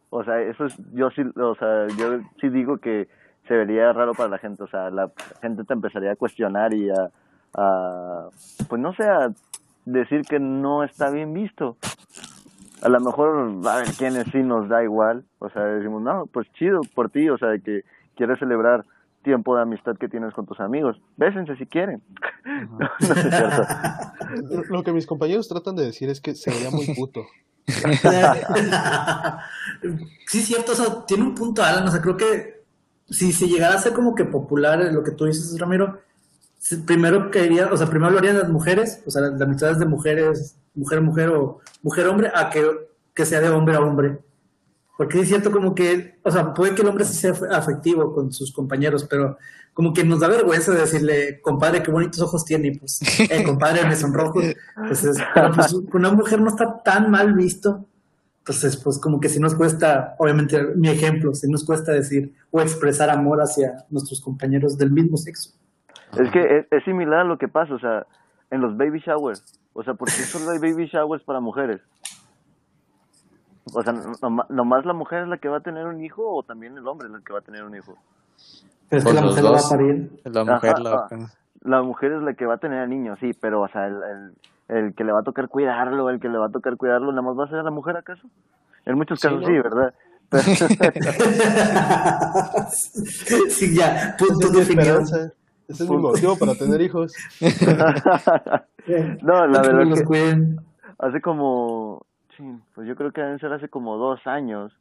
[0.10, 3.08] O sea, eso es, yo sí, o sea, yo sí digo que
[3.48, 4.64] se vería raro para la gente.
[4.64, 7.10] O sea, la gente te empezaría a cuestionar y a,
[7.56, 8.30] a
[8.68, 9.30] pues no sé, a
[9.86, 11.78] decir que no está bien visto.
[12.82, 15.26] A lo mejor, a ver, quienes sí nos da igual.
[15.40, 17.30] O sea, decimos, no, pues chido por ti.
[17.30, 17.84] O sea, de que
[18.16, 18.86] quieres celebrar
[19.22, 21.00] tiempo de amistad que tienes con tus amigos.
[21.18, 22.02] Bésense si quieren.
[22.46, 23.64] no, no es cierto.
[24.70, 27.22] Lo- que mis compañeros tratan de decir es que se veía muy puto.
[30.28, 32.60] sí, cierto, o sea, tiene un punto Alan, o sea, creo que
[33.10, 36.02] si se llegara a ser como que popular lo que tú dices, Ramiro,
[36.86, 40.56] primero quería, o sea, primero lo harían las mujeres, o sea, las, amistades de mujeres,
[40.76, 42.66] mujer, mujer o mujer-hombre, a que,
[43.14, 44.20] que sea de hombre a hombre.
[45.00, 48.34] Porque sí es cierto como que, o sea, puede que el hombre sea afectivo con
[48.34, 49.38] sus compañeros, pero
[49.74, 53.00] como que nos da vergüenza decirle, compadre, qué bonitos ojos tiene, y pues,
[53.32, 54.42] eh, compadre, me sonrojo.
[54.42, 57.86] Entonces, pero pues una mujer no está tan mal visto.
[58.40, 62.60] Entonces, pues como que sí nos cuesta, obviamente, mi ejemplo, sí nos cuesta decir o
[62.60, 65.52] expresar amor hacia nuestros compañeros del mismo sexo.
[66.20, 68.06] Es que es, es similar a lo que pasa, o sea,
[68.52, 69.46] en los baby showers.
[69.72, 71.80] O sea, ¿por qué solo hay baby showers para mujeres?
[73.74, 76.44] O sea, no- nomás la mujer es la que va a tener un hijo o
[76.44, 77.96] también el hombre es el que va a tener un hijo.
[78.90, 79.70] Pero es que la mujer lo va a dos.
[79.70, 80.22] parir.
[80.26, 81.08] La mujer, Ajá, la-.
[81.62, 83.96] La mujer es la que va a tener al niño, sí, pero, o sea, el,
[84.70, 87.12] el, el que le va a tocar cuidarlo, el que le va a tocar cuidarlo,
[87.12, 88.28] ¿nada más va a ser la mujer acaso?
[88.86, 89.48] En muchos Sí, casos ¿no?
[89.48, 89.94] sí, ¿verdad?
[93.50, 95.00] sí, ya, punto definido.
[95.02, 95.34] esperanza.
[95.68, 97.14] Ese es mi motivo para tener hijos.
[99.22, 100.56] no, la verdad que
[100.98, 102.06] hace como,
[102.40, 104.72] sí, pues yo creo que deben ser hace como dos años,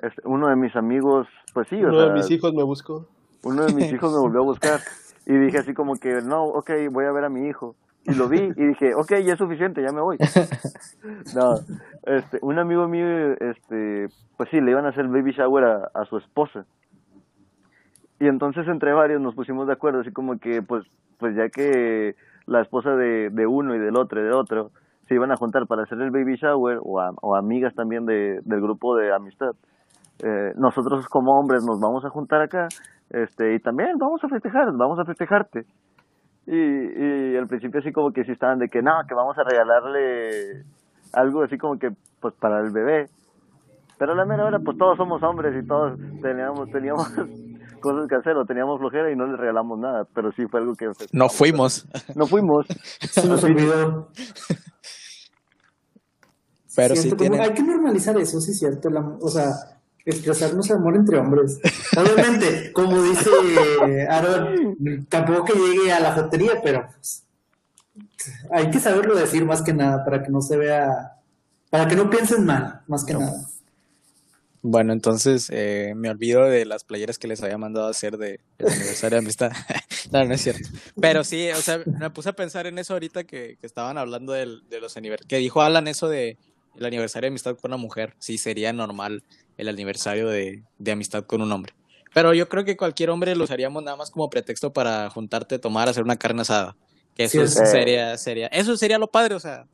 [0.00, 3.06] este, uno de mis amigos, pues sí, o Uno sea, de mis hijos me buscó.
[3.42, 4.80] uno de mis hijos me volvió a buscar
[5.26, 7.74] y dije así como que, no, ok, voy a ver a mi hijo.
[8.04, 10.16] Y lo vi y dije, ok, ya es suficiente, ya me voy.
[11.36, 11.54] No,
[12.04, 16.04] este, un amigo mío, este, pues sí, le iban a hacer baby shower a, a
[16.06, 16.64] su esposa.
[18.18, 20.84] Y entonces entre varios nos pusimos de acuerdo, así como que, pues,
[21.18, 24.70] pues ya que la esposa de, de uno y del otro y del otro
[25.12, 28.40] se iban a juntar para hacer el baby shower, o, a- o amigas también de,
[28.44, 29.50] del grupo de amistad,
[30.22, 32.68] eh, nosotros como hombres nos vamos a juntar acá,
[33.10, 35.64] este, y también vamos a festejar, vamos a festejarte.
[36.46, 39.44] Y, y al principio así como que sí estaban de que no, que vamos a
[39.44, 40.62] regalarle
[41.12, 43.06] algo así como que pues para el bebé.
[43.98, 47.06] Pero a la mera hora pues todos somos hombres y todos teníamos, teníamos
[47.80, 50.72] cosas que hacer o teníamos flojera y no le regalamos nada, pero sí fue algo
[50.74, 52.66] que No fuimos, No fuimos.
[53.00, 54.08] Se nos olvidó.
[56.74, 57.44] pero sí Cierto, como tiene...
[57.44, 58.90] Hay que normalizar eso, sí es cierto.
[58.90, 61.60] la- o sea, expresarnos amor entre hombres.
[61.96, 63.30] Obviamente, como dice
[64.08, 67.24] Aaron, tampoco que llegue a la jotería, pero pues,
[68.50, 71.18] hay que saberlo decir más que nada para que no se vea,
[71.70, 73.46] para que no piensen mal, más que nada.
[74.64, 78.38] Bueno, entonces eh, me olvido de las playeras que les había mandado a hacer de
[78.58, 79.50] el aniversario de amistad.
[80.12, 80.68] no, no es cierto.
[81.00, 84.32] Pero sí, o sea, me puse a pensar en eso ahorita que, que estaban hablando
[84.32, 85.28] del, de los aniversarios.
[85.28, 86.38] Que dijo Alan eso de
[86.76, 88.14] el aniversario de amistad con una mujer.
[88.18, 89.24] Sí, sería normal
[89.56, 91.74] el aniversario de, de amistad con un hombre.
[92.14, 95.88] Pero yo creo que cualquier hombre lo usaríamos nada más como pretexto para juntarte, tomar,
[95.88, 96.76] hacer una carne asada.
[97.14, 99.66] Que eso Sí, sería, sería, eso sería lo padre, o sea,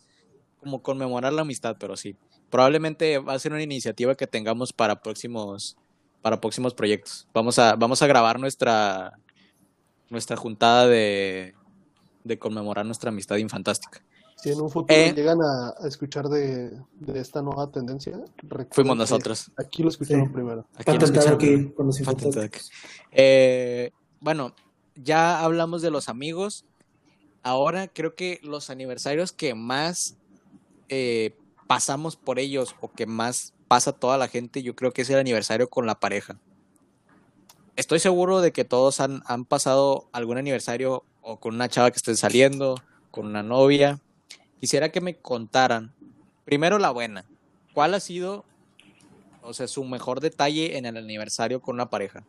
[0.59, 2.17] como conmemorar la amistad, pero sí.
[2.51, 5.77] Probablemente va a ser una iniciativa que tengamos para próximos,
[6.23, 7.29] para próximos proyectos.
[7.35, 9.19] Vamos a, vamos a grabar nuestra,
[10.09, 11.55] nuestra juntada de,
[12.25, 14.03] de conmemorar nuestra amistad infantástica.
[14.40, 15.12] Si en un futuro Eh.
[15.14, 16.70] llegan a, a escuchar de,
[17.01, 18.20] de esta nueva tendencia,
[18.70, 19.51] Fuimos nosotros.
[19.57, 20.33] Aquí lo escucharon Sí.
[20.33, 20.64] primero.
[20.77, 21.35] Aquí lo escucharon.
[21.35, 22.01] aquí con los.
[23.12, 24.55] Eh, bueno,
[24.94, 26.64] ya hablamos de los amigos.
[27.42, 30.16] Ahora creo que los aniversarios que más
[30.88, 35.11] eh, pasamos por ellos o que más pasa toda la gente, yo creo que es
[35.11, 36.38] el aniversario con la pareja.
[37.77, 41.96] Estoy seguro de que todos han, han pasado algún aniversario o con una chava que
[41.98, 42.77] estén saliendo,
[43.11, 44.01] con una novia.
[44.61, 45.92] Quisiera que me contaran,
[46.44, 47.25] primero la buena,
[47.75, 48.44] ¿cuál ha sido,
[49.42, 52.25] o sea, su mejor detalle en el aniversario con una pareja?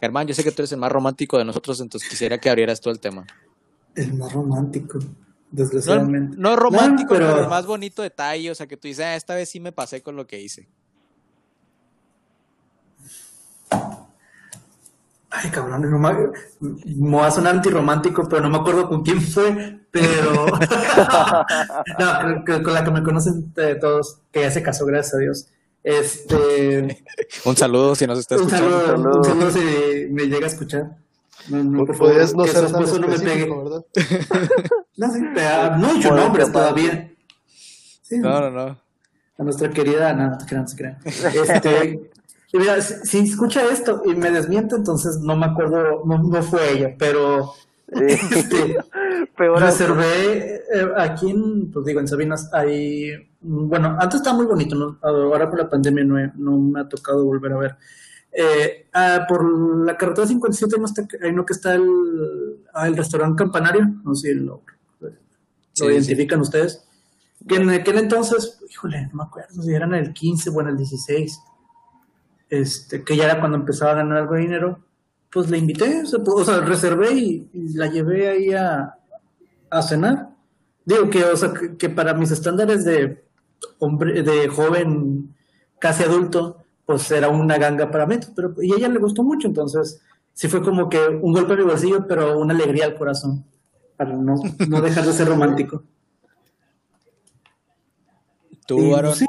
[0.00, 2.80] Germán, yo sé que tú eres el más romántico de nosotros, entonces quisiera que abrieras
[2.80, 3.26] todo el tema.
[3.96, 5.06] El más romántico, No,
[5.50, 6.36] desgraciadamente.
[6.38, 7.42] no romántico, No, pero- pero...
[7.44, 10.02] el más bonito detalle, o sea, que tú dices, ah, esta vez sí me pasé
[10.02, 10.68] con lo que hice.
[15.30, 16.12] Ay, cabrón, no me,
[16.96, 20.46] me va a sonar antirromántico, pero no me acuerdo con quién fue, pero...
[21.98, 25.48] no, con la que me conocen de todos, que ya se casó, gracias a Dios.
[25.84, 27.04] Este...
[27.44, 28.70] Un saludo si nos está Un escuchando.
[28.70, 29.18] saludo, saludo.
[29.18, 30.96] un saludo si me llega a escuchar.
[31.48, 33.48] No, no, por favor, no que su ser tan esposo no me pegue.
[33.48, 33.84] ¿verdad?
[34.96, 37.12] No, sí, pero no todavía.
[38.02, 38.80] Sí, No, no, no.
[39.38, 40.98] a nuestra querida, no, no se crean, no se crean.
[41.04, 42.10] Este,
[42.52, 46.42] y mira, si, si escucha esto y me desmiente, entonces no me acuerdo, no, no
[46.42, 47.52] fue ella, pero
[47.88, 48.76] este,
[49.36, 54.74] Peor reservé eh, aquí en, pues digo, en Sabinas hay, bueno, antes estaba muy bonito,
[54.74, 54.98] ¿no?
[55.02, 57.76] ahora con la pandemia no, he- no me ha tocado volver a ver.
[58.32, 61.86] Eh, ah, por la carretera 57 no está, hay uno que está el,
[62.74, 64.62] ah, el restaurante Campanario, no sé si lo,
[65.00, 65.10] lo
[65.72, 66.84] Sí, identifican ustedes.
[67.46, 70.76] Que en aquel entonces, híjole, no me acuerdo si eran el 15 o en el
[70.76, 71.40] 16,
[72.50, 74.78] este, que ya era cuando empezaba a ganar algo de dinero,
[75.30, 78.94] pues le invité, o sea, pues, o sea, reservé y, y la llevé ahí a,
[79.70, 80.30] a cenar.
[80.84, 83.24] Digo que, o sea, que, que para mis estándares de
[83.78, 85.34] hombre, de joven
[85.78, 89.46] casi adulto, pues era una ganga para mí, pero y a ella le gustó mucho,
[89.46, 90.00] entonces
[90.32, 93.44] sí fue como que un golpe en mi bolsillo, pero una alegría al corazón,
[93.96, 94.36] para no,
[94.68, 95.82] no dejar de ser romántico.
[98.66, 99.14] Tú, Aaron.
[99.14, 99.26] sí,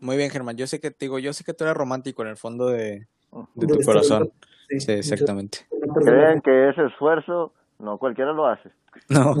[0.00, 0.56] Muy bien, Germán.
[0.56, 3.06] Yo sé que te digo, yo sé que tú eres romántico en el fondo de,
[3.54, 4.30] de tu corazón.
[4.68, 5.58] sí, Sí, exactamente.
[5.86, 8.70] no Crean que ese esfuerzo, no cualquiera lo hace.
[9.08, 9.34] No.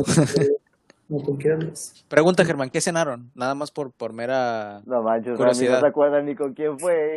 [1.08, 2.04] no cualquiera lo hace.
[2.08, 3.30] Pregunta, Germán, ¿qué cenaron?
[3.34, 4.80] Nada más por, por mera...
[4.86, 5.74] No manches, Curiosidad.
[5.74, 7.16] No se acuerdan ni con quién fue.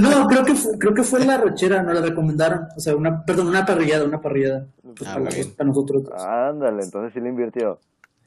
[0.00, 2.68] No, creo que fue, creo que fue la rochera, nos la recomendaron.
[2.76, 4.66] O sea, una, perdón, una parrillada, una parrillada.
[4.82, 6.04] Pues, Ah, para, para nosotros.
[6.12, 7.78] Ándale, entonces sí le invirtió.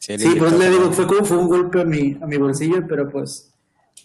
[0.05, 2.85] Sí, Sí, pues le digo, fue como fue un golpe a mi, a mi bolsillo,
[2.87, 3.51] pero pues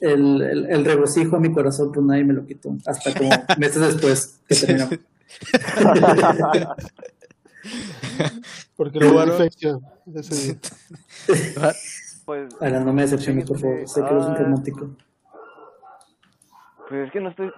[0.00, 2.76] el, el, el regocijo a mi corazón, pues nadie me lo quitó.
[2.86, 4.94] Hasta como meses después que terminamos.
[8.76, 9.34] Porque lo Bueno.
[12.24, 13.88] Pues, Ahora no me decepciones, por favor.
[13.88, 14.36] Sé que eres un Ah.
[14.36, 14.90] romántico.
[16.88, 17.52] Pues es que no estoy.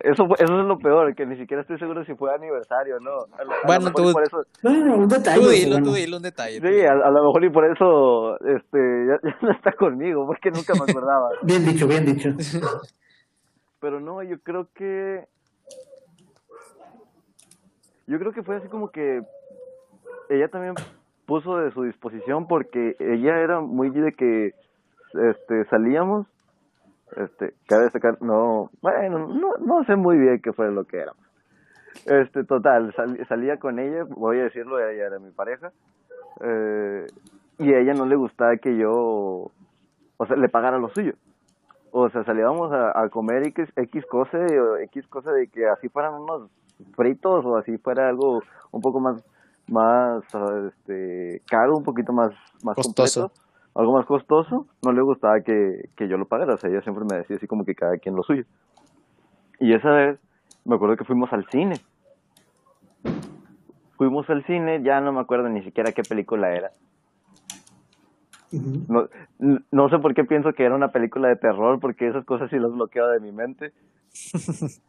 [0.00, 3.00] Eso, fue- eso es lo peor, que ni siquiera estoy seguro si fue aniversario o
[3.00, 3.10] no.
[3.10, 5.40] A lo- a lo Bueno, tú- por eso, Bueno, un detalle.
[5.40, 5.86] Tú dilo, bueno.
[5.86, 6.60] tú dilo un detalle.
[6.60, 10.74] sí, a lo mejor y por eso este, ya, ya no está conmigo, porque nunca
[10.74, 11.30] me acordaba.
[11.42, 12.30] Bien dicho, bien dicho.
[13.80, 15.24] Pero no, yo creo que.
[18.06, 19.22] Yo creo que fue así como que.
[20.28, 20.74] Ella también
[21.26, 24.52] puso de su disposición porque ella era muy de que
[25.30, 26.26] este salíamos
[27.16, 31.22] este cabe destacar no bueno no no sé muy bien qué fue lo que éramos
[32.06, 35.72] este total sal- salía con ella voy a decirlo ella era mi pareja
[36.40, 37.06] eh,
[37.58, 39.50] y a ella no le gustaba que yo
[40.16, 41.14] o sea le pagara lo suyo.
[41.90, 46.14] O sea salíamos a, comer X, X cosa o X cosa de que así fueran
[46.14, 46.50] unos
[46.96, 49.22] fritos o así fuera algo un poco más
[49.68, 50.22] más
[50.68, 52.30] este caro un poquito más
[52.64, 53.30] más Costoso.
[53.74, 56.54] Algo más costoso no le gustaba que, que yo lo pagara.
[56.54, 58.44] O sea ella siempre me decía así como que cada quien lo suyo.
[59.60, 60.18] Y esa vez
[60.64, 61.76] me acuerdo que fuimos al cine.
[63.96, 66.70] Fuimos al cine ya no me acuerdo ni siquiera qué película era.
[68.52, 69.08] No,
[69.70, 72.58] no sé por qué pienso que era una película de terror, porque esas cosas sí
[72.58, 73.72] las bloqueo de mi mente.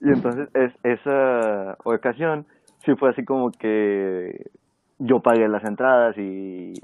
[0.00, 2.46] y entonces es, esa ocasión
[2.84, 4.50] sí fue así como que
[4.98, 6.74] yo pagué las entradas y,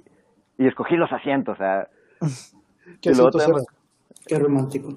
[0.59, 1.55] y escogí los asientos.
[1.55, 1.89] O sea,
[4.27, 4.95] ¿Qué romántico.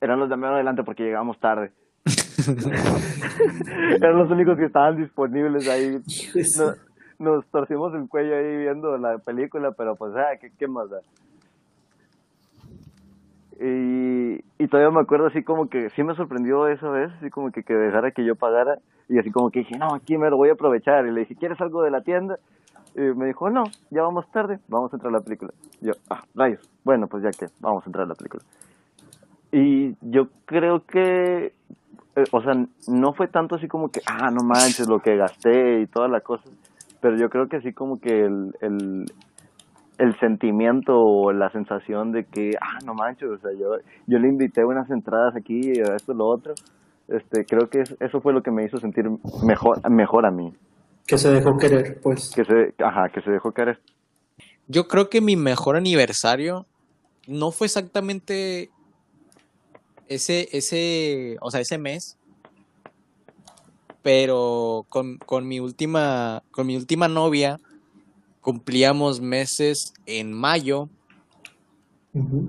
[0.00, 1.72] eran los de medio adelante porque llegamos tarde.
[3.96, 5.98] eran los únicos que estaban disponibles ahí.
[6.58, 6.78] Nos,
[7.18, 10.88] nos torcimos el cuello ahí viendo la película, pero pues, ah, ¿qué, qué más?
[13.60, 17.50] Y, y todavía me acuerdo así como que sí me sorprendió esa vez, así como
[17.52, 18.78] que, que dejara que yo pagara.
[19.10, 21.06] Y así como que dije, no, aquí me lo voy a aprovechar.
[21.06, 22.38] Y le dije, ¿quieres algo de la tienda?
[22.94, 25.52] Y me dijo, no, ya vamos tarde, vamos a entrar a la película.
[25.80, 28.42] Yo, ah, rayos, bueno, pues ya que, vamos a entrar a la película.
[29.52, 31.46] Y yo creo que,
[32.16, 32.52] eh, o sea,
[32.88, 36.20] no fue tanto así como que, ah, no manches, lo que gasté y toda la
[36.20, 36.44] cosa,
[37.00, 39.04] pero yo creo que así como que el, el,
[39.98, 43.76] el sentimiento o la sensación de que, ah, no manches, o sea, yo,
[44.06, 46.54] yo le invité unas entradas aquí, esto, lo otro,
[47.08, 49.04] este, creo que es- eso fue lo que me hizo sentir
[49.44, 50.52] mejor, mejor a mí,
[51.10, 52.30] Que se dejó querer, pues.
[52.30, 53.80] que se, ajá, que se dejó caer
[54.68, 56.66] Yo creo que mi mejor aniversario
[57.26, 58.70] no fue exactamente
[60.08, 62.16] ese, ese, o sea, ese mes,
[64.02, 67.58] pero con, con mi última, con mi última novia
[68.40, 70.88] cumplíamos meses en mayo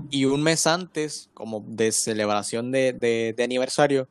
[0.10, 4.08] y un mes antes, como de celebración de, de- de aniversario,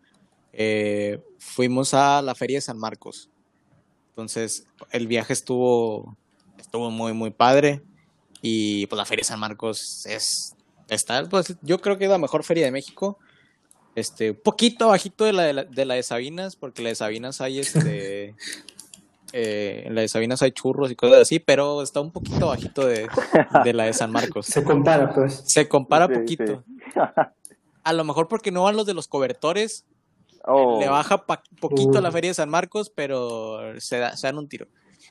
[0.52, 3.30] eh, fuimos a la Feria de San Marcos.
[4.10, 6.16] Entonces, el viaje estuvo,
[6.58, 7.82] estuvo muy, muy padre.
[8.42, 10.54] Y pues la Feria de San Marcos es,
[10.88, 13.18] está, pues yo creo que es la mejor feria de México.
[13.94, 16.94] Este, un poquito bajito de la de, la, de la de Sabinas, porque la de
[16.94, 18.34] Sabinas hay este.
[19.32, 22.86] eh, en la de Sabinas hay churros y cosas así, pero está un poquito bajito
[22.86, 23.08] de,
[23.64, 24.46] de la de San Marcos.
[24.46, 25.42] Se compara, pues.
[25.46, 26.64] Se compara Sí, poquito.
[26.66, 27.00] sí.
[27.82, 29.84] A lo mejor porque no van los de los cobertores,
[30.44, 32.12] Oh, le baja pa- poquito a la Uh.
[32.12, 34.66] feria de San Marcos, pero se, da- se dan un tiro.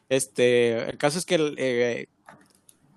[0.09, 2.07] Este, el caso es que el, eh,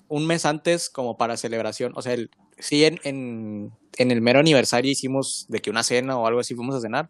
[0.08, 4.40] un mes antes, como para celebración, o sea, el, sí en, en, en el mero
[4.40, 7.08] aniversario hicimos de que una cena o algo así fuimos a cenar,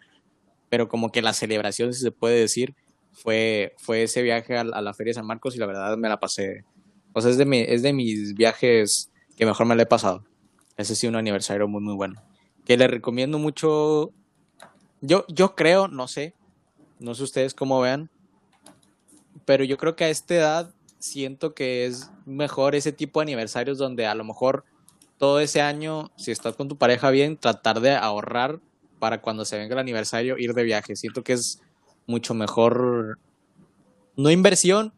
[0.68, 2.74] pero como que la celebración, si se puede decir,
[3.12, 5.96] fue, fue ese viaje a, la- a la feria de San Marcos y la verdad
[5.96, 6.64] me la pasé.
[7.12, 10.24] O sea, es de, mi, es de mis viajes que mejor me la he pasado.
[10.76, 12.22] Ese sí, un aniversario muy, muy bueno.
[12.64, 14.12] Que le recomiendo mucho.
[15.02, 16.34] Yo, yo creo, no sé,
[16.98, 18.08] no sé ustedes cómo vean,
[19.44, 23.78] pero yo creo que a esta edad siento que es mejor ese tipo de aniversarios
[23.78, 24.64] donde a lo mejor
[25.18, 28.60] todo ese año, si estás con tu pareja bien, tratar de ahorrar
[28.98, 30.96] para cuando se venga el aniversario ir de viaje.
[30.96, 31.60] Siento que es
[32.06, 33.18] mucho mejor,
[34.16, 34.92] no inversión,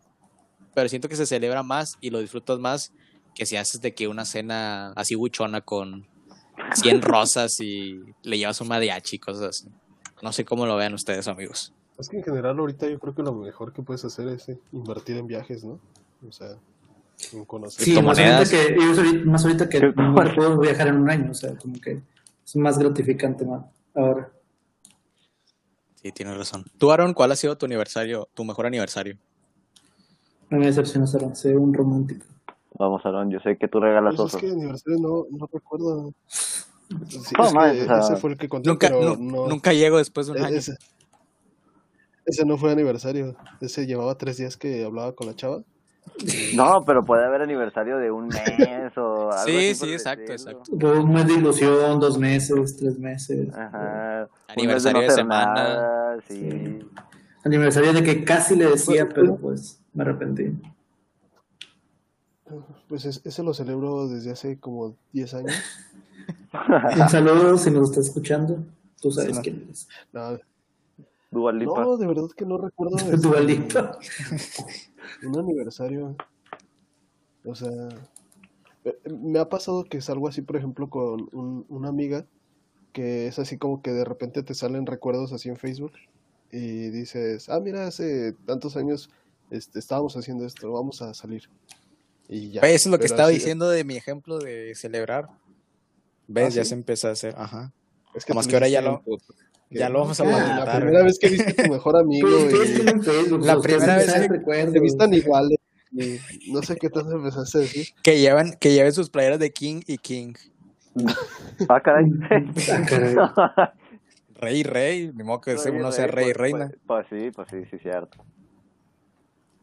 [0.75, 2.93] pero siento que se celebra más y lo disfrutas más
[3.35, 6.07] que si haces de que una cena así buchona con
[6.75, 9.69] 100 rosas y le llevas un mariachi y cosas así.
[10.22, 11.72] No sé cómo lo vean ustedes, amigos.
[11.98, 14.59] Es que en general ahorita yo creo que lo mejor que puedes hacer es eh,
[14.72, 15.79] invertir en viajes, ¿no?
[16.27, 16.57] O sea,
[17.33, 17.85] en conocer.
[17.85, 21.57] Sí, más ahorita, que, más ahorita que no puedo viajar en un año, o sea,
[21.57, 22.03] como que
[22.44, 24.33] es más gratificante más ahora.
[25.96, 26.64] Sí, tienes razón.
[26.79, 29.16] Tú, Aaron, ¿cuál ha sido tu aniversario, tu mejor aniversario?
[30.50, 32.27] No me decepcionas, Aaron, sé un romántico.
[32.79, 34.40] Vamos, Aaron, yo sé que tú regalas Pues es osos.
[34.40, 36.12] que aniversario no, no recuerdo.
[37.09, 39.49] Sí, o sea, ese fue el que conté, Nunca, pero nu- no.
[39.49, 40.57] nunca llego después de un e- año.
[40.57, 40.77] Ese,
[42.27, 43.37] ese no fue aniversario.
[43.61, 45.62] Ese llevaba tres días que hablaba con la chava.
[46.55, 50.70] No, pero puede haber aniversario de un mes o algo Sí, así sí, exacto, exacto.
[51.01, 53.49] Un mes de ilusión, dos meses, tres meses.
[53.55, 54.29] Ajá.
[54.49, 55.55] Aniversario Un de no semana.
[55.55, 56.79] nada, sí.
[57.44, 60.53] Aniversario de que casi le decía, Pues, pero pues me arrepentí.
[62.88, 65.55] Pues es- ese lo celebro desde hace como 10 años.
[67.00, 68.64] Un saludo si nos está escuchando.
[69.00, 69.42] Tú sabes Sí, no.
[69.42, 69.88] quién eres.
[70.12, 70.38] No,
[71.84, 73.26] no, de verdad que no recuerdo este,
[75.26, 76.16] un aniversario.
[77.44, 77.70] O sea,
[79.10, 82.24] me ha pasado que salgo así, por ejemplo, con un- una amiga
[82.92, 85.92] que es así como que de repente te salen recuerdos así en Facebook
[86.52, 89.10] y dices, ah, mira, hace tantos años
[89.50, 91.48] este, estábamos haciendo esto, vamos a salir.
[92.28, 92.60] Y ya.
[92.60, 95.28] Pues, Eso es lo que estaba así- diciendo de mi ejemplo de celebrar.
[96.26, 96.46] ¿Ves?
[96.46, 96.68] Ah, ya ¿sí?
[96.70, 97.34] se empezó a hacer.
[97.37, 97.72] Ajá.
[98.14, 99.02] Es Nomás tú que ahora ya lo-
[99.70, 102.78] ya lo vamos a Ah, La primera vez que viste a tu mejor amigo Pues,
[102.78, 102.82] y
[103.44, 105.58] La primera vez que- te vistan iguales
[105.92, 107.87] y no sé qué tanto empezaste a decir.
[108.02, 110.35] Que llevan, que lleven sus playeras de King y King.
[111.68, 112.06] Ah, caray.
[113.18, 113.72] Ah.
[114.37, 115.12] Rey y rey.
[115.14, 116.68] Ni modo que Rey, uno sea rey y pues, reina.
[116.68, 118.18] Pues, pues sí, pues sí, sí, cierto.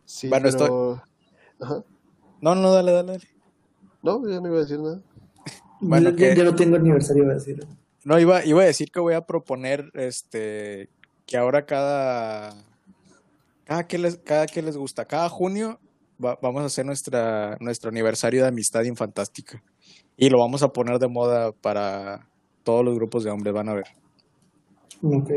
[0.06, 1.04] Sí, Bueno, pero...
[1.62, 1.84] Ajá.
[2.42, 3.12] No, no, dale, dale.
[3.14, 3.28] dale.
[4.02, 5.00] No, yo no iba a decir nada.
[5.82, 7.66] Bueno, yo, que- yo no tengo aniversario, voy a decir.
[8.06, 10.90] No, iba, iba a decir que voy a proponer este
[11.26, 12.54] que ahora cada
[13.66, 15.80] cada que les, cada que les gusta, cada junio
[16.24, 19.62] va- vamos a hacer nuestra nuestro aniversario de amistad infantástica.
[20.18, 22.28] Y lo vamos a poner de moda para
[22.64, 23.86] todos los grupos de hombres van a ver.
[25.04, 25.30] Ok.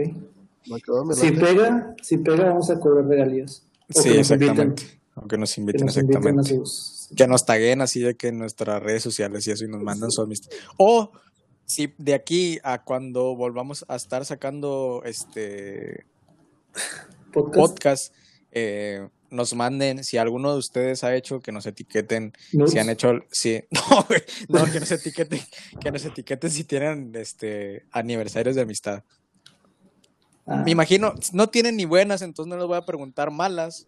[1.12, 3.66] Si pega, si pega, vamos a cobrar regalías.
[3.94, 4.82] O Sí, que nos inviten, exactamente.
[5.14, 6.56] Aunque nos que inviten nos inviten a exactamente.
[6.56, 7.03] sus...
[7.16, 10.10] Que nos taguen así de que en nuestras redes sociales y eso y nos mandan
[10.10, 10.50] su amistad.
[10.78, 11.12] O
[11.66, 16.06] si de aquí a cuando volvamos a estar sacando este
[17.32, 17.54] podcast.
[17.54, 18.14] podcast,
[18.52, 22.32] eh, nos manden, si alguno de ustedes ha hecho, que nos etiqueten,
[22.66, 25.40] si han hecho, si, no, güey, no, que nos etiqueten,
[25.80, 29.02] que nos etiqueten si tienen este aniversarios de amistad.
[30.46, 33.86] Ah, Me imagino, no tienen ni buenas, entonces no les voy a preguntar malas,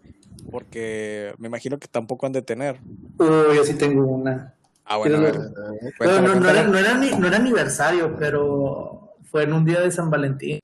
[0.51, 2.81] porque me imagino que tampoco han de tener.
[3.19, 4.55] Uy, yo sí tengo una.
[4.85, 6.51] Ah, bueno, a ver, no, no, cuéntala.
[6.53, 10.61] era, no, era ni- no era aniversario, pero fue en un día de San Valentín.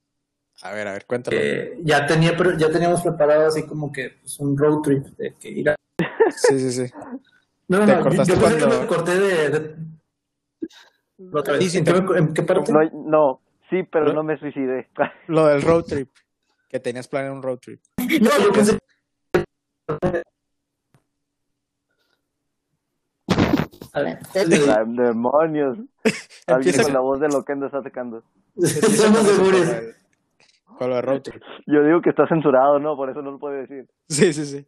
[0.62, 1.36] A ver, a ver, cuéntalo.
[1.40, 5.48] Eh, ya, tenía, ya teníamos preparado así como que pues, un road trip de que
[5.50, 5.76] ir a...
[6.30, 6.92] Sí, sí, sí.
[7.66, 9.48] No, no, ¿Te no, yo, cortaste yo pensé que cuando- me corté de...
[9.50, 9.76] de-
[11.32, 11.64] Otra vez.
[11.64, 12.72] Sí, sí, ¿En, te- qué, en qué parte?
[12.72, 14.88] No, no, sí, pero Lo- no me suicidé.
[15.26, 16.08] Lo del road trip,
[16.68, 17.80] que tenías planeado un road trip.
[17.98, 18.78] No, yo pensé...
[23.92, 24.18] A ver,
[24.86, 25.78] Demonios.
[26.46, 28.22] Alguien con la voz de Loquendo está atacando.
[28.56, 29.68] somos Con seguros.
[29.68, 29.94] el-
[30.78, 31.22] Con lo.
[31.66, 32.96] Yo digo que está censurado, ¿no?
[32.96, 33.88] Por eso no lo puedo decir.
[34.08, 34.66] Sí, sí, sí.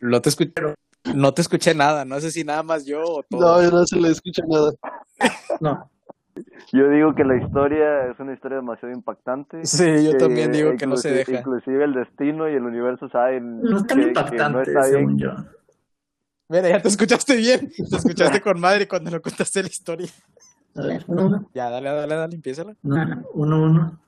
[0.00, 0.52] No te escuché,
[1.14, 3.40] no te escuché nada, no sé si nada más yo o todo.
[3.40, 4.72] No, ya no se le escucha nada.
[5.60, 5.90] No,
[6.72, 9.64] Yo digo que la historia es una historia demasiado impactante.
[9.66, 11.32] Sí, yo que también digo que no se deja.
[11.38, 14.86] Inclusive el destino y el universo saben no es tan que- que impactante, no está
[14.86, 14.92] bien.
[14.98, 15.30] según yo.
[16.48, 17.70] Mira, ya te escuchaste bien.
[17.90, 20.08] Te escuchaste con madre cuando lo contaste la historia.
[20.76, 21.50] A ver, uno, uno.
[21.54, 22.74] Ya, dale, dale, dale, empiézala.
[22.82, 24.00] No, no, uno, uno.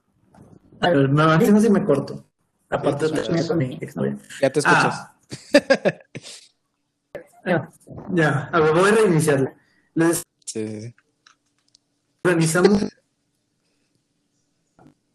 [0.81, 2.25] A ver, me van diciendo si me corto.
[2.71, 4.17] Aparte de mi exnovia.
[4.41, 4.95] Ya te escuchas.
[4.95, 5.17] Ah.
[7.45, 7.69] Ya,
[8.13, 9.55] ya, a ver, voy a reiniciarla.
[9.95, 10.95] Les Sí, sí, sí.
[12.25, 12.89] Organizamos.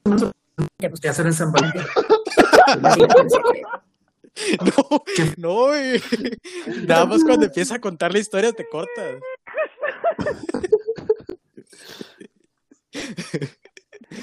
[0.78, 1.82] ¿Qué hacer en San Valentín?
[4.62, 5.04] No,
[5.38, 6.02] no, güey.
[6.88, 9.22] Nada más cuando empieza a contar la historia te cortas.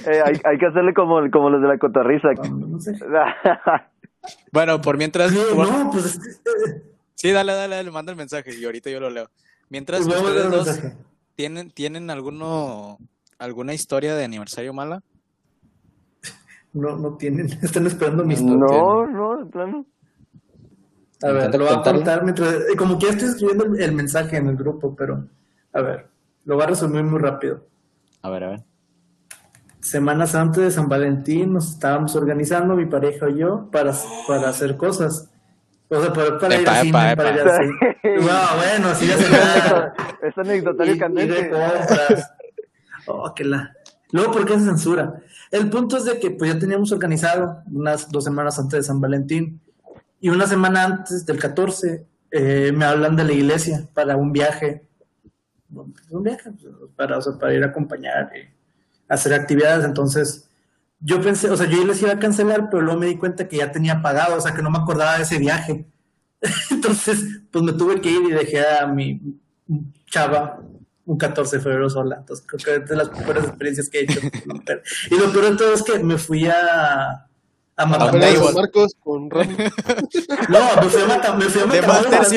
[0.07, 2.28] Eh, hay, hay que hacerle como, como los de la cotorriza.
[2.51, 2.93] No sé.
[4.53, 5.33] Bueno, por mientras.
[5.33, 6.53] No, bueno, pues es que,
[7.16, 9.28] sí, dale, dale, dale, manda el mensaje y ahorita yo lo leo.
[9.68, 10.97] Mientras pues ustedes dos mensaje.
[11.35, 12.99] Tienen, tienen alguno,
[13.39, 15.03] alguna historia de aniversario mala.
[16.72, 18.66] No, no tienen, están esperando mi historia.
[18.66, 19.87] no, no, de plano.
[21.22, 22.55] A ver, Intenta lo voy a contar mientras.
[22.55, 25.28] eh, Como que ya estoy escribiendo el, el mensaje en el grupo, pero.
[25.72, 26.09] A ver,
[26.45, 27.66] lo voy a resumir muy rápido.
[28.22, 28.64] A ver, a ver.
[29.80, 33.93] Semanas antes de San Valentín nos estábamos organizando, mi pareja y yo, para,
[34.28, 35.32] para hacer cosas.
[35.95, 37.97] O sea, para, para ir Epa, al cine, epa, para ir al cine.
[38.20, 39.95] No, bueno, sí, ya se nada.
[40.22, 41.34] Es anecdotario Y- y candente.
[41.34, 42.32] de compras.
[43.07, 43.72] Oh, que la.
[44.11, 45.14] Luego, ¿por qué se censura?
[45.51, 49.01] El punto es de que pues ya teníamos organizado unas dos semanas antes de San
[49.01, 49.61] Valentín
[50.20, 54.82] y una semana antes del 14 eh, me hablan de la iglesia para un viaje.
[56.11, 58.49] Un viaje pues, para, o sea, para ir a acompañar y
[59.09, 59.84] hacer actividades.
[59.84, 60.49] Entonces,
[61.05, 63.57] yo pensé, o sea, yo les iba a cancelar, pero luego me di cuenta que
[63.59, 65.85] ya tenía pagado, o sea, que no me acordaba de ese viaje.
[66.71, 67.19] Entonces,
[67.51, 69.21] pues me tuve que ir y dejé a mi
[70.11, 70.61] chava
[71.05, 72.17] un 14 de febrero sola.
[72.21, 74.21] Entonces, creo que es de las peores experiencias que he hecho.
[75.11, 77.27] Y lo peor de todo es que me fui a,
[77.77, 78.55] a Matamoros.
[78.55, 79.29] Marcos con.
[80.49, 82.33] No, me fui a, Mata- me fui a De Matamoros.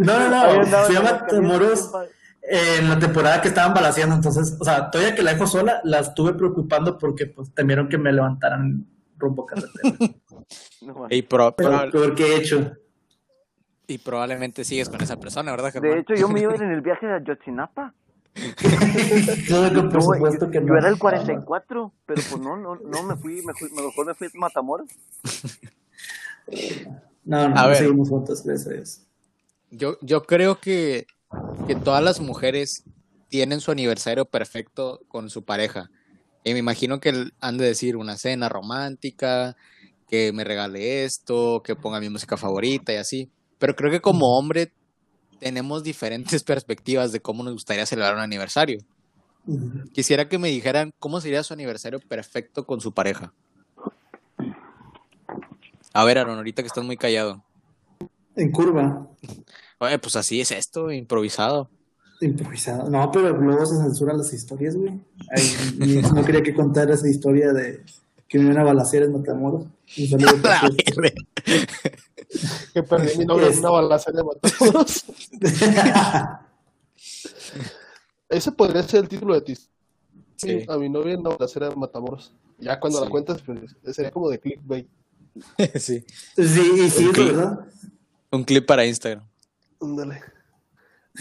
[0.00, 0.84] No, no, no.
[0.86, 1.90] Fui a Matamoros
[2.42, 4.14] en la temporada que estaban balaseando.
[4.14, 7.98] Entonces, o sea, todavía que la dejo sola, la estuve preocupando porque pues temieron que
[7.98, 8.86] me levantaran
[9.18, 9.96] rumbo a carretera.
[10.82, 12.72] No, y, pro- Pero que he hecho.
[13.86, 15.98] y probablemente sigues con esa persona, ¿verdad, De Germán?
[15.98, 17.92] hecho, yo me iba a ir en el viaje a Yotzinapa.
[19.46, 20.68] Claro que por No, supuesto yo, que no.
[20.68, 24.14] yo era el 44, pero pues no, no, no me fui, me fui, mejor me
[24.14, 24.88] fui a Matamoros.
[27.24, 27.76] No, no, A no ver.
[27.76, 29.06] seguimos juntos, eso es.
[29.70, 31.06] Yo, yo creo que,
[31.66, 32.84] que todas las mujeres
[33.28, 35.90] tienen su aniversario perfecto con su pareja.
[36.44, 39.56] Y me imagino que han de decir una cena romántica,
[40.08, 43.30] que me regale esto, que ponga mi música favorita y así.
[43.58, 44.72] Pero creo que como hombre
[45.38, 48.80] tenemos diferentes perspectivas de cómo nos gustaría celebrar un aniversario.
[49.92, 53.32] Quisiera que me dijeran cómo sería su aniversario perfecto con su pareja.
[55.92, 57.42] A ver, Aaron, ahorita que estás muy callado.
[58.36, 59.08] En curva,
[59.80, 61.68] Oye, pues así es esto, improvisado.
[62.20, 62.88] improvisado.
[62.90, 65.00] No, pero luego se censuran las historias, güey.
[65.34, 67.82] Ay, no quería que contara esa historia de
[68.28, 69.64] que me iban a balasear en Matamoros.
[69.98, 70.32] Un saludo.
[72.72, 75.04] Que perdí mi novia en una balacera de Matamoros.
[78.28, 79.56] Ese podría ser el título de ti.
[80.36, 80.64] Sí.
[80.68, 82.32] A mi novia en la balacera de Matamoros.
[82.58, 83.04] Ya cuando Sí.
[83.04, 83.58] la cuentas, pues
[83.96, 84.86] sería como de clickbait.
[85.74, 86.04] sí.
[86.36, 87.16] Sí, y sí, Ok.
[87.18, 87.66] ¿verdad?
[88.30, 89.26] Un clip para Instagram.
[89.80, 90.20] Ándale.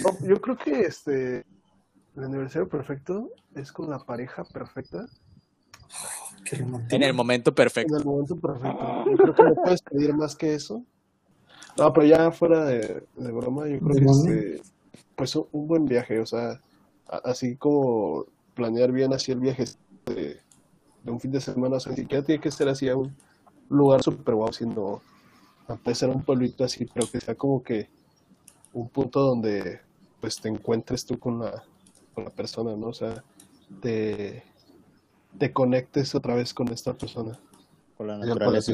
[0.03, 1.45] No, yo creo que este
[2.15, 5.05] el aniversario perfecto es con la pareja perfecta.
[6.89, 7.97] En el momento en perfecto.
[7.97, 9.05] el momento perfecto.
[9.09, 10.83] Yo creo que no puedes pedir más que eso.
[11.77, 14.61] No, pero ya fuera de, de broma, yo creo ¿De que este,
[15.15, 16.59] pues un, un buen viaje, o sea,
[17.07, 19.65] a- así como planear bien así el viaje
[20.07, 20.39] de,
[21.03, 23.15] de un fin de semana, o sea, ni siquiera tiene que ser así a un
[23.69, 25.01] lugar súper guau, sino
[25.67, 27.89] a puede ser un pueblito así, pero que sea como que
[28.73, 29.81] un punto donde
[30.19, 31.63] pues te encuentres tú con la,
[32.13, 32.87] con la persona, ¿no?
[32.87, 33.23] O sea,
[33.81, 34.43] te,
[35.37, 37.37] te conectes otra vez con esta persona.
[37.97, 38.73] Por la naturaleza.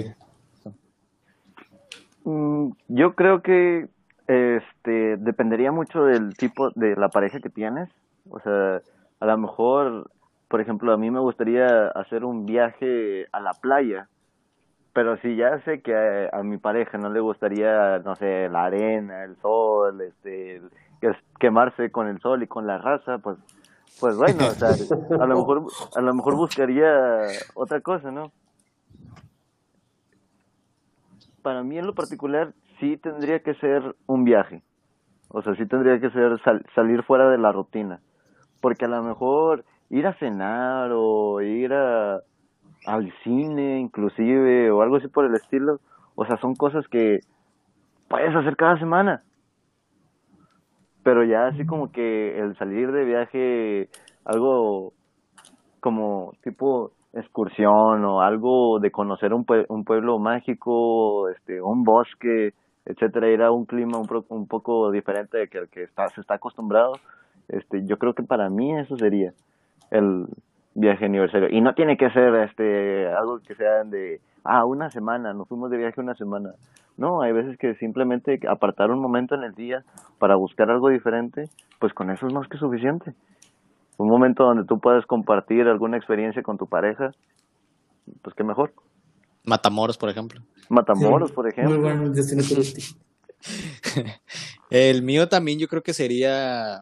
[2.24, 3.88] Mm, Yo creo que
[4.28, 7.90] este dependería mucho del tipo de la pareja que tienes.
[8.30, 8.82] O sea,
[9.20, 10.10] a lo mejor,
[10.48, 14.10] por ejemplo, a mí me gustaría hacer un viaje a la playa,
[14.96, 19.26] pero si ya sé que a, mi pareja no le gustaría, no sé, la arena,
[19.26, 20.62] el sol, este,
[21.38, 23.38] quemarse con el sol y con la raza, pues,
[24.00, 24.70] pues bueno, o sea,
[25.22, 25.64] a lo mejor,
[25.96, 26.90] a lo mejor buscaría
[27.56, 28.32] otra cosa, ¿no?
[31.46, 34.64] para mí en lo particular sí tendría que ser un viaje.
[35.28, 38.00] O sea, sí tendría que ser sal- salir fuera de la rutina.
[38.62, 42.20] Porque a lo mejor ir a cenar o ir a,
[42.86, 45.80] al cine inclusive o algo así por el estilo,
[46.16, 47.20] o sea, son cosas que
[48.08, 49.24] puedes hacer cada semana.
[51.04, 53.90] Pero ya así como que el salir de viaje,
[54.24, 54.94] algo
[55.80, 62.54] como tipo excursión o algo de conocer un, pue- un pueblo mágico, este, un bosque,
[62.86, 66.10] etcétera, ir a un clima un, pro- un poco diferente de que el que está,
[66.10, 66.94] se está acostumbrado,
[67.48, 69.32] este, yo creo que para mí eso sería
[69.92, 70.26] el
[70.76, 71.50] viaje aniversario.
[71.50, 75.72] Y no tiene que ser este algo que sea de, ah, una semana, nos fuimos
[75.72, 76.52] de viaje una semana.
[76.98, 79.84] No, hay veces que simplemente apartar un momento en el día
[80.20, 81.46] para buscar algo diferente,
[81.80, 83.14] pues con eso es más que suficiente
[83.98, 87.12] un momento donde tú puedas compartir alguna experiencia con tu pareja,
[88.22, 88.74] pues qué mejor.
[89.44, 90.42] Matamoros, por ejemplo.
[90.70, 91.82] Matamoros, por Muy ejemplo.
[91.82, 93.00] bueno el destino turístico.
[94.70, 96.82] El mío también yo creo que sería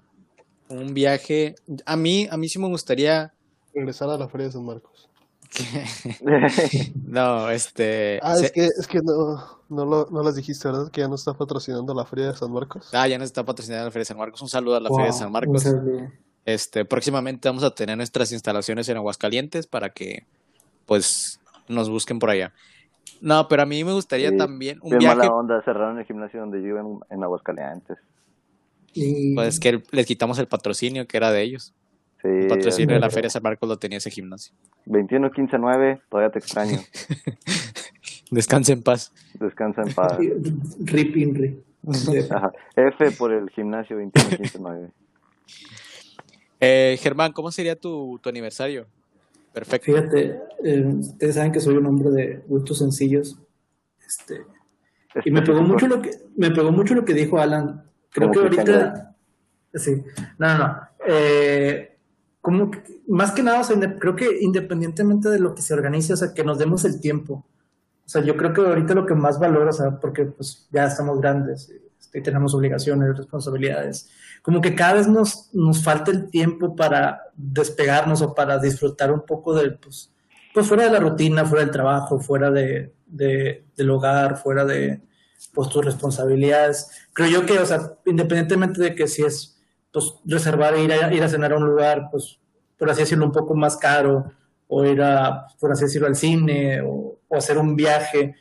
[0.70, 1.56] un viaje.
[1.86, 3.34] A mí, a mí sí me gustaría.
[3.74, 5.10] Regresar a la Feria de San Marcos.
[7.06, 8.20] No, este.
[8.24, 10.90] Ah, se- es que, es que no, no, lo, no las dijiste, ¿verdad?
[10.92, 12.90] Que ya no está patrocinando la Feria de San Marcos.
[12.94, 14.42] Ah, ya nos está patrocinando la Feria de San Marcos.
[14.42, 15.66] Un saludo a la Wow, Feria de San Marcos.
[16.46, 20.26] Este, próximamente vamos a tener nuestras instalaciones en Aguascalientes para que,
[20.86, 22.54] pues, nos busquen por allá.
[23.22, 26.42] No, pero a mí me gustaría Sí, también un viaje, mala onda, cerraron el gimnasio
[26.42, 27.98] donde yo iba en, en Aguascalientes.
[28.94, 31.74] Y pues que les quitamos el patrocinio que era de ellos.
[32.24, 34.56] Sí, El patrocinio de la Feria San Marcos lo tenía ese gimnasio.
[34.86, 36.80] 21 15 9, todavía te extraño.
[38.32, 39.12] Descanse en paz.
[39.34, 40.18] Descansa en paz.
[40.86, 41.62] Rip Inri.
[42.32, 42.54] Ajá.
[42.78, 44.90] F por el gimnasio 21 15 9.
[46.62, 48.88] Eh, Germán, ¿cómo sería tu, tu aniversario?
[49.52, 49.92] Perfecto.
[49.92, 53.38] Fíjate, eh, ustedes saben que soy un hombre de gustos sencillos.
[54.08, 54.46] Este,
[55.26, 57.84] y me pegó mucho lo que me pegó mucho lo que dijo Alan.
[58.10, 59.16] Creo que ahorita
[59.74, 60.04] sí.
[60.38, 60.78] No, no, no.
[61.06, 61.93] Eh,
[62.44, 66.12] como que- más que nada, o sea, creo que independientemente de lo que se organice,
[66.14, 67.46] o sea, que nos demos el tiempo.
[68.06, 70.86] O sea, yo creo que ahorita lo que más valoro, o sea, porque pues ya
[70.86, 74.10] estamos grandes este, y tenemos obligaciones, responsabilidades,
[74.42, 79.22] como que cada vez nos, nos falta el tiempo para despegarnos o para disfrutar un
[79.26, 80.12] poco del, pues,
[80.54, 85.02] pues fuera de la rutina, fuera del trabajo, fuera de, de- del hogar, fuera de
[85.54, 86.90] pues, tus responsabilidades.
[87.14, 89.62] Creo yo que, o sea, independientemente de que si es
[89.94, 92.40] pues reservar e ir a, ir a cenar a un lugar, pues
[92.78, 94.26] por así decirlo, un poco más caro,
[94.68, 98.36] o ir a, por así decirlo, al cine, o, hacer un viaje.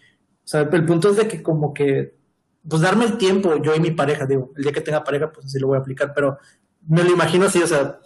[0.45, 2.17] O sea, el punto es de que como que,
[2.69, 5.47] pues darme el tiempo, yo y mi pareja, digo, el día que tenga pareja, pues
[5.47, 6.39] así lo voy a aplicar, pero
[6.89, 7.99] me lo imagino así, o sea,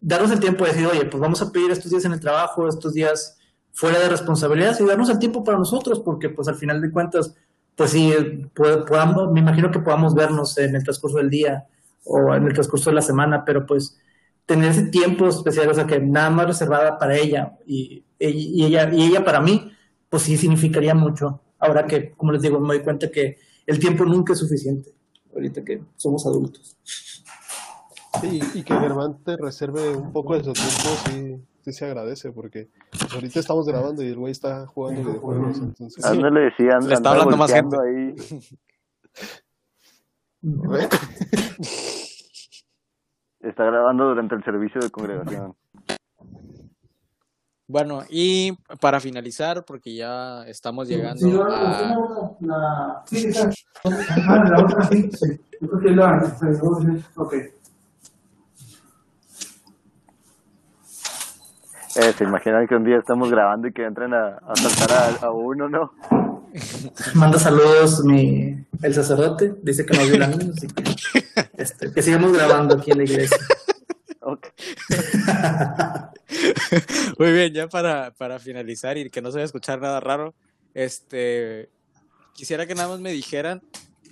[0.00, 2.68] darnos el tiempo de decir, oye, pues vamos a pedir estos días en el trabajo,
[2.68, 3.38] estos días
[3.72, 7.34] fuera de responsabilidades y darnos el tiempo para nosotros, porque pues al final de cuentas,
[7.74, 8.12] pues sí,
[8.54, 11.66] pod- podamos, me imagino que podamos vernos en el transcurso del día
[12.08, 13.98] o en el transcurso de la semana, pero pues
[14.46, 18.90] tener ese tiempo especial, o sea, que nada más reservada para ella y, y ella
[18.92, 19.70] y ella para mí,
[20.08, 21.42] pues sí significaría mucho.
[21.58, 23.36] Ahora que, como les digo, me doy cuenta que
[23.66, 24.90] el tiempo nunca es suficiente,
[25.34, 26.78] ahorita que somos adultos.
[28.22, 32.32] Sí, y que Germán te reserve un poco de su tiempo, sí, sí se agradece,
[32.32, 36.04] porque pues, ahorita estamos grabando y el güey está jugando videojuegos, entonces...
[36.04, 38.14] Ándale, sí, anda, Le está hablando más volteando ahí.
[43.40, 45.54] Está grabando durante el servicio de congregación.
[47.70, 51.94] Bueno, y para finalizar, porque ya estamos llegando a...
[52.40, 53.02] la...
[53.04, 55.38] Sí, la otra sí, sí.
[55.60, 56.34] Yo creo que la...
[57.16, 57.34] Ok.
[61.96, 65.26] Eh, ¿Se imaginan que un día estamos grabando y que entren a, a saltar a,
[65.26, 65.92] a uno, no?
[67.14, 70.84] Manda saludos mi, el sacerdote, dice que no viola niños, así que,
[71.56, 73.38] este, que sigamos grabando aquí en la iglesia.
[77.18, 80.34] Muy bien, ya para, para finalizar y que no se vaya a escuchar nada raro,
[80.74, 81.70] este,
[82.34, 83.62] quisiera que nada más me dijeran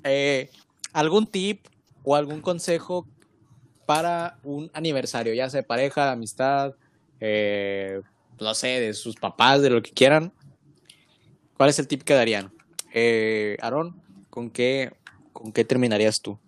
[0.04, 0.50] eh,
[0.92, 1.66] algún tip
[2.02, 3.06] o algún consejo
[3.84, 6.74] para un aniversario, ya sea de pareja, de amistad,
[7.20, 8.00] eh,
[8.40, 10.32] no sé, de sus papás, de lo que quieran.
[11.56, 12.52] ¿Cuál es el tip que darían?
[12.92, 14.92] Eh, Aarón, ¿con qué,
[15.32, 16.38] ¿con qué terminarías tú?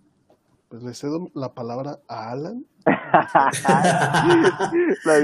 [0.69, 2.63] Pues le cedo la palabra a Alan.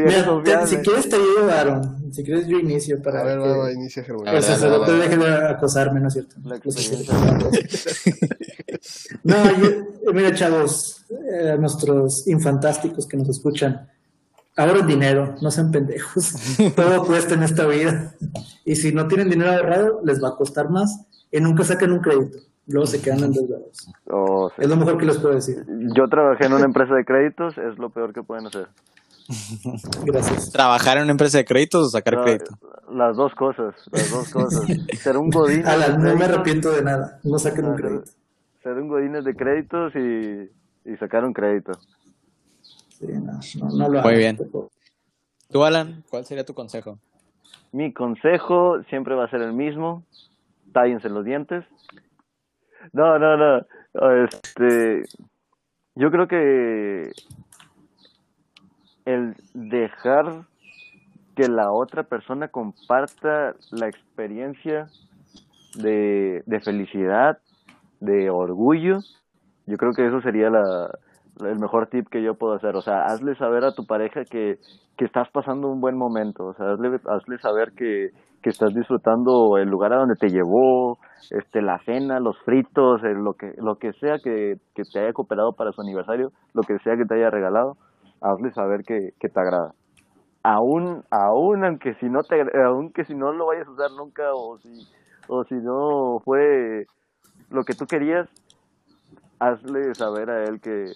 [0.05, 2.11] Mira, te- si quieres te ayudo, Aaron.
[2.13, 4.27] Si quieres yo inicio para A ver, que va, inicia Germán.
[4.27, 6.35] A el ver, sacerdote dale, deje de acosarme, ¿no es cierto?
[9.23, 13.87] No, yo- mira, chavos, eh, nuestros infantásticos que nos escuchan,
[14.55, 16.33] ahorren dinero, no sean pendejos.
[16.75, 18.13] Todo cuesta en esta vida.
[18.65, 21.99] Y si no tienen dinero ahorrado, les va a costar más y nunca saquen un
[21.99, 22.39] crédito.
[22.67, 23.87] Luego se quedan endeudados.
[24.09, 24.61] Oh, sí.
[24.61, 25.63] Es lo mejor que les puedo decir.
[25.95, 28.67] Yo trabajé en una empresa de créditos, es lo peor que pueden hacer.
[30.05, 30.51] Gracias.
[30.51, 32.57] ¿Trabajar en una empresa de créditos o sacar crédito?
[32.91, 34.65] Las dos cosas, las dos cosas.
[34.97, 37.19] Ser un godín no me arrepiento de nada.
[37.23, 38.11] No saquen un ser, crédito.
[38.61, 41.71] ser un godín de créditos y, y sacar un crédito.
[42.89, 44.37] Sí, no, no, no lo Muy bien.
[45.49, 46.99] Tú, Alan, ¿cuál sería tu consejo?
[47.71, 50.03] Mi consejo siempre va a ser el mismo.
[50.71, 51.65] Tállense los dientes.
[52.93, 53.65] No, no, no.
[54.23, 55.03] Este,
[55.95, 57.11] yo creo que
[59.05, 60.45] el dejar
[61.35, 64.87] que la otra persona comparta la experiencia
[65.75, 67.39] de, de felicidad,
[67.99, 68.99] de orgullo,
[69.65, 70.89] yo creo que eso sería la,
[71.41, 72.75] el mejor tip que yo puedo hacer.
[72.75, 74.59] O sea, hazle saber a tu pareja que,
[74.97, 76.45] que estás pasando un buen momento.
[76.45, 78.11] O sea, hazle, hazle saber que,
[78.45, 80.99] que estás disfrutando el lugar a donde te llevó,
[81.31, 85.13] este, la cena, los fritos, eh, lo que, lo que sea que, que te haya
[85.13, 87.75] cooperado para su aniversario, lo que sea que te haya regalado,
[88.21, 89.73] hazle saber que, que te agrada.
[90.43, 94.59] Aún, aún aunque si no te, aunque si no lo vayas a usar nunca o
[94.59, 94.87] si,
[95.27, 96.85] o si no fue
[97.49, 98.29] lo que tú querías,
[99.39, 100.91] hazle saber a él que,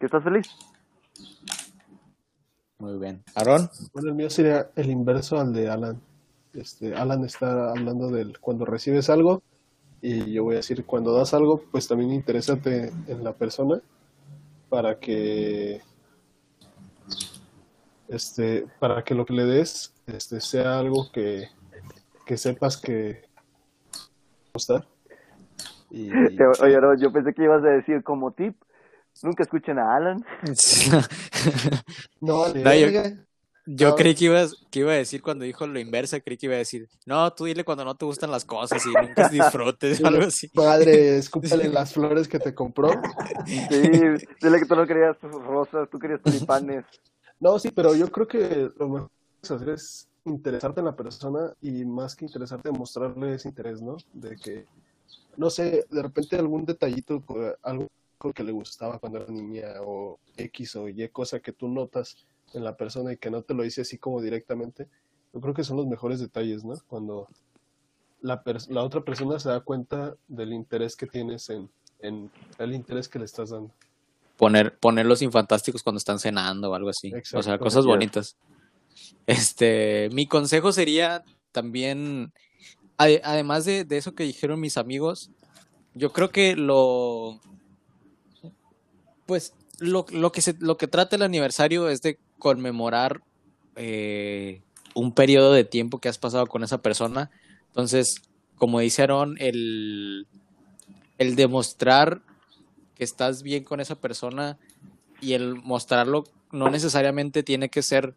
[0.00, 0.48] que estás feliz.
[2.78, 3.24] Muy bien.
[3.34, 6.00] Aarón, Bueno, el mío sería el inverso al de Alan.
[6.54, 9.42] Este, Alan está hablando del cuando recibes algo
[10.00, 13.80] y yo voy a decir cuando das algo, pues también interésate en la persona
[14.68, 15.80] para que
[18.08, 21.48] este, para que lo que le des este, sea algo que,
[22.24, 23.22] que sepas que
[24.54, 24.86] gustar.
[25.90, 28.56] Y, Oye, no, yo pensé que ibas a decir como tip,
[29.22, 30.24] nunca escuchen a Alan.
[32.20, 32.88] no, No, yo-
[33.70, 33.96] yo No.
[33.96, 36.58] creí que ibas, que iba a decir cuando dijo lo inverso, creí que iba a
[36.58, 40.22] decir, no, tú dile cuando no te gustan las cosas y nunca disfrutes o algo
[40.24, 40.48] así.
[40.54, 42.90] Madre, escúpale las flores que te compró.
[43.46, 46.84] Sí, dile que tú no querías tus rosas, tú querías tulipanes.
[47.40, 49.14] No, sí, pero yo creo que lo mejor que
[49.48, 53.96] puedes hacer es interesarte en la persona y más que interesarte, mostrarle ese interés, ¿no?
[54.14, 54.64] De que,
[55.36, 57.22] no sé, de repente algún detallito,
[57.62, 57.86] algo
[58.34, 62.16] que le gustaba cuando era niña o X o Y cosa que tú notas
[62.52, 64.88] en la persona y que no te lo dice así como directamente,
[65.32, 66.74] yo creo que son los mejores detalles, ¿no?
[66.88, 67.28] Cuando
[68.20, 73.08] la, la otra persona se da cuenta del interés que tienes en, en el interés
[73.08, 73.70] que le estás dando.
[74.36, 77.12] Poner, poner los infantásticos cuando están cenando o algo así.
[77.12, 77.64] O sea, Exacto.
[77.64, 78.36] cosas bonitas.
[79.26, 82.32] Este, mi consejo sería también,
[82.96, 85.30] ade- además de, de eso que dijeron mis amigos,
[85.94, 87.40] yo creo que lo,
[89.28, 93.20] pues, lo, lo que se, lo que trata el aniversario es de conmemorar
[93.76, 94.62] eh,
[94.94, 97.30] un periodo de tiempo que has pasado con esa persona.
[97.66, 98.22] Entonces,
[98.56, 100.26] como dice Aaron, el,
[101.18, 102.22] el demostrar
[102.94, 104.58] que estás bien con esa persona
[105.20, 108.14] y el mostrarlo no necesariamente tiene que ser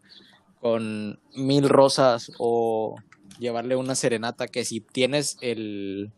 [0.62, 2.96] con mil rosas o
[3.38, 6.10] llevarle una serenata, que si tienes el,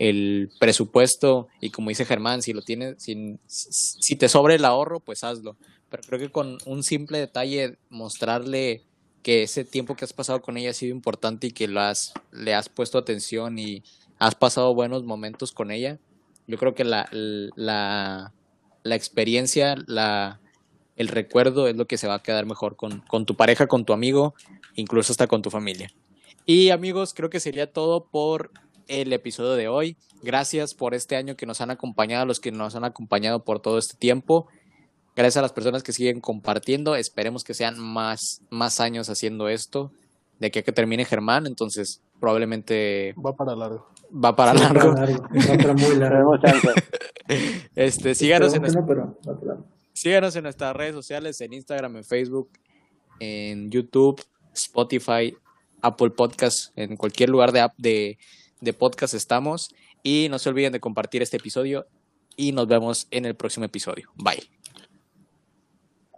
[0.00, 5.22] el presupuesto y como dice Germán, si lo tienes, si, te sobra el ahorro, pues
[5.22, 5.58] hazlo.
[5.90, 8.82] Pero creo que con un simple detalle, mostrarle
[9.22, 12.14] que ese tiempo que has pasado con ella ha sido importante y que lo has,
[12.32, 13.82] le has puesto atención y
[14.18, 15.98] has pasado buenos momentos con ella,
[16.46, 18.32] yo creo que la, la,
[18.82, 20.40] la experiencia, la,
[20.96, 23.84] el recuerdo es lo que se va a quedar mejor con, con tu pareja, con
[23.84, 24.34] tu amigo,
[24.76, 25.92] incluso hasta con tu familia.
[26.46, 28.50] Y amigos, creo que sería todo por
[28.90, 29.96] el episodio de hoy.
[30.22, 33.78] Gracias por este año que nos han acompañado, los que nos han acompañado por todo
[33.78, 34.48] este tiempo.
[35.16, 36.96] Gracias a las personas que siguen compartiendo.
[36.96, 39.92] Esperemos que sean más, más años haciendo esto.
[40.38, 43.86] De aquí a que termine Germán, entonces probablemente Va para largo.
[44.12, 44.94] va para Sí, largo.
[44.94, 46.38] Va para muy largo.
[47.76, 49.16] Este, síganos en, no, pero
[49.92, 52.50] síganos en nuestras redes sociales, en Instagram, en Facebook,
[53.20, 54.20] en YouTube,
[54.52, 55.36] Spotify,
[55.80, 58.18] Apple Podcast, en cualquier lugar de, app de,
[58.60, 59.74] de podcast estamos.
[60.02, 61.86] Y no se olviden de compartir este episodio
[62.36, 64.10] y nos vemos en el próximo episodio.
[64.16, 64.42] Bye.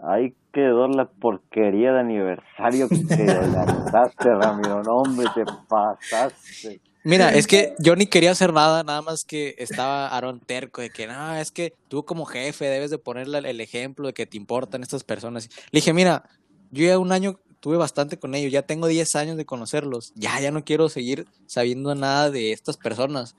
[0.01, 4.83] Ahí quedó la porquería de aniversario que te lanzaste, Ramiro.
[4.83, 6.81] No, hombre, te pasaste.
[7.05, 10.91] Mira, es que yo ni quería hacer nada, nada más que estaba Aaron terco de
[10.91, 14.37] que no, es que tú como jefe debes de ponerle el ejemplo de que te
[14.37, 15.49] importan estas personas.
[15.73, 16.23] Le dije, mira,
[16.71, 20.41] yo ya un año tuve bastante con ellos, ya tengo 10 años de conocerlos, ya,
[20.41, 23.37] ya no quiero seguir sabiendo nada de estas personas.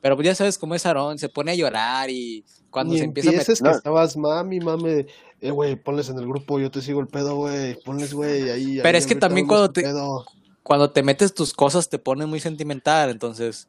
[0.00, 3.04] Pero pues ya sabes cómo es Aaron, se pone a llorar y cuando Ni se
[3.04, 3.54] empieza a meter...
[3.54, 3.70] que No.
[3.70, 5.06] estabas mami, mame,
[5.42, 8.78] eh, güey, ponles en el grupo, yo te sigo el pedo, güey, ponles, güey, ahí.
[8.82, 10.24] Pero ahí es que también cuando te- pedo.
[10.62, 13.68] Cuando te metes tus cosas te pones muy sentimental, entonces...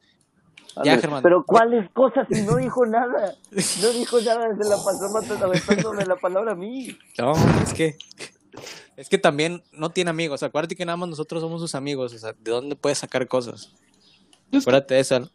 [0.86, 0.98] Ya.
[0.98, 1.22] Germán.
[1.22, 3.36] Pero ¿cuáles cosas si no dijo nada?
[3.82, 6.98] No dijo nada, se la pasó matando- aventándome la palabra a mí.
[7.18, 7.98] No, es que.
[8.98, 10.44] Es que también no tiene amigos.
[10.44, 12.14] Acuérdate que nada más nosotros somos sus amigos.
[12.14, 13.72] O sea, ¿de dónde puedes sacar cosas?
[14.52, 15.20] Es Acuérdate de esa.
[15.20, 15.30] ¿no?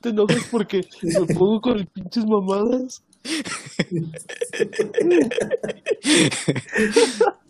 [0.00, 3.04] Te enojas porque me pongo con el pinches mamadas.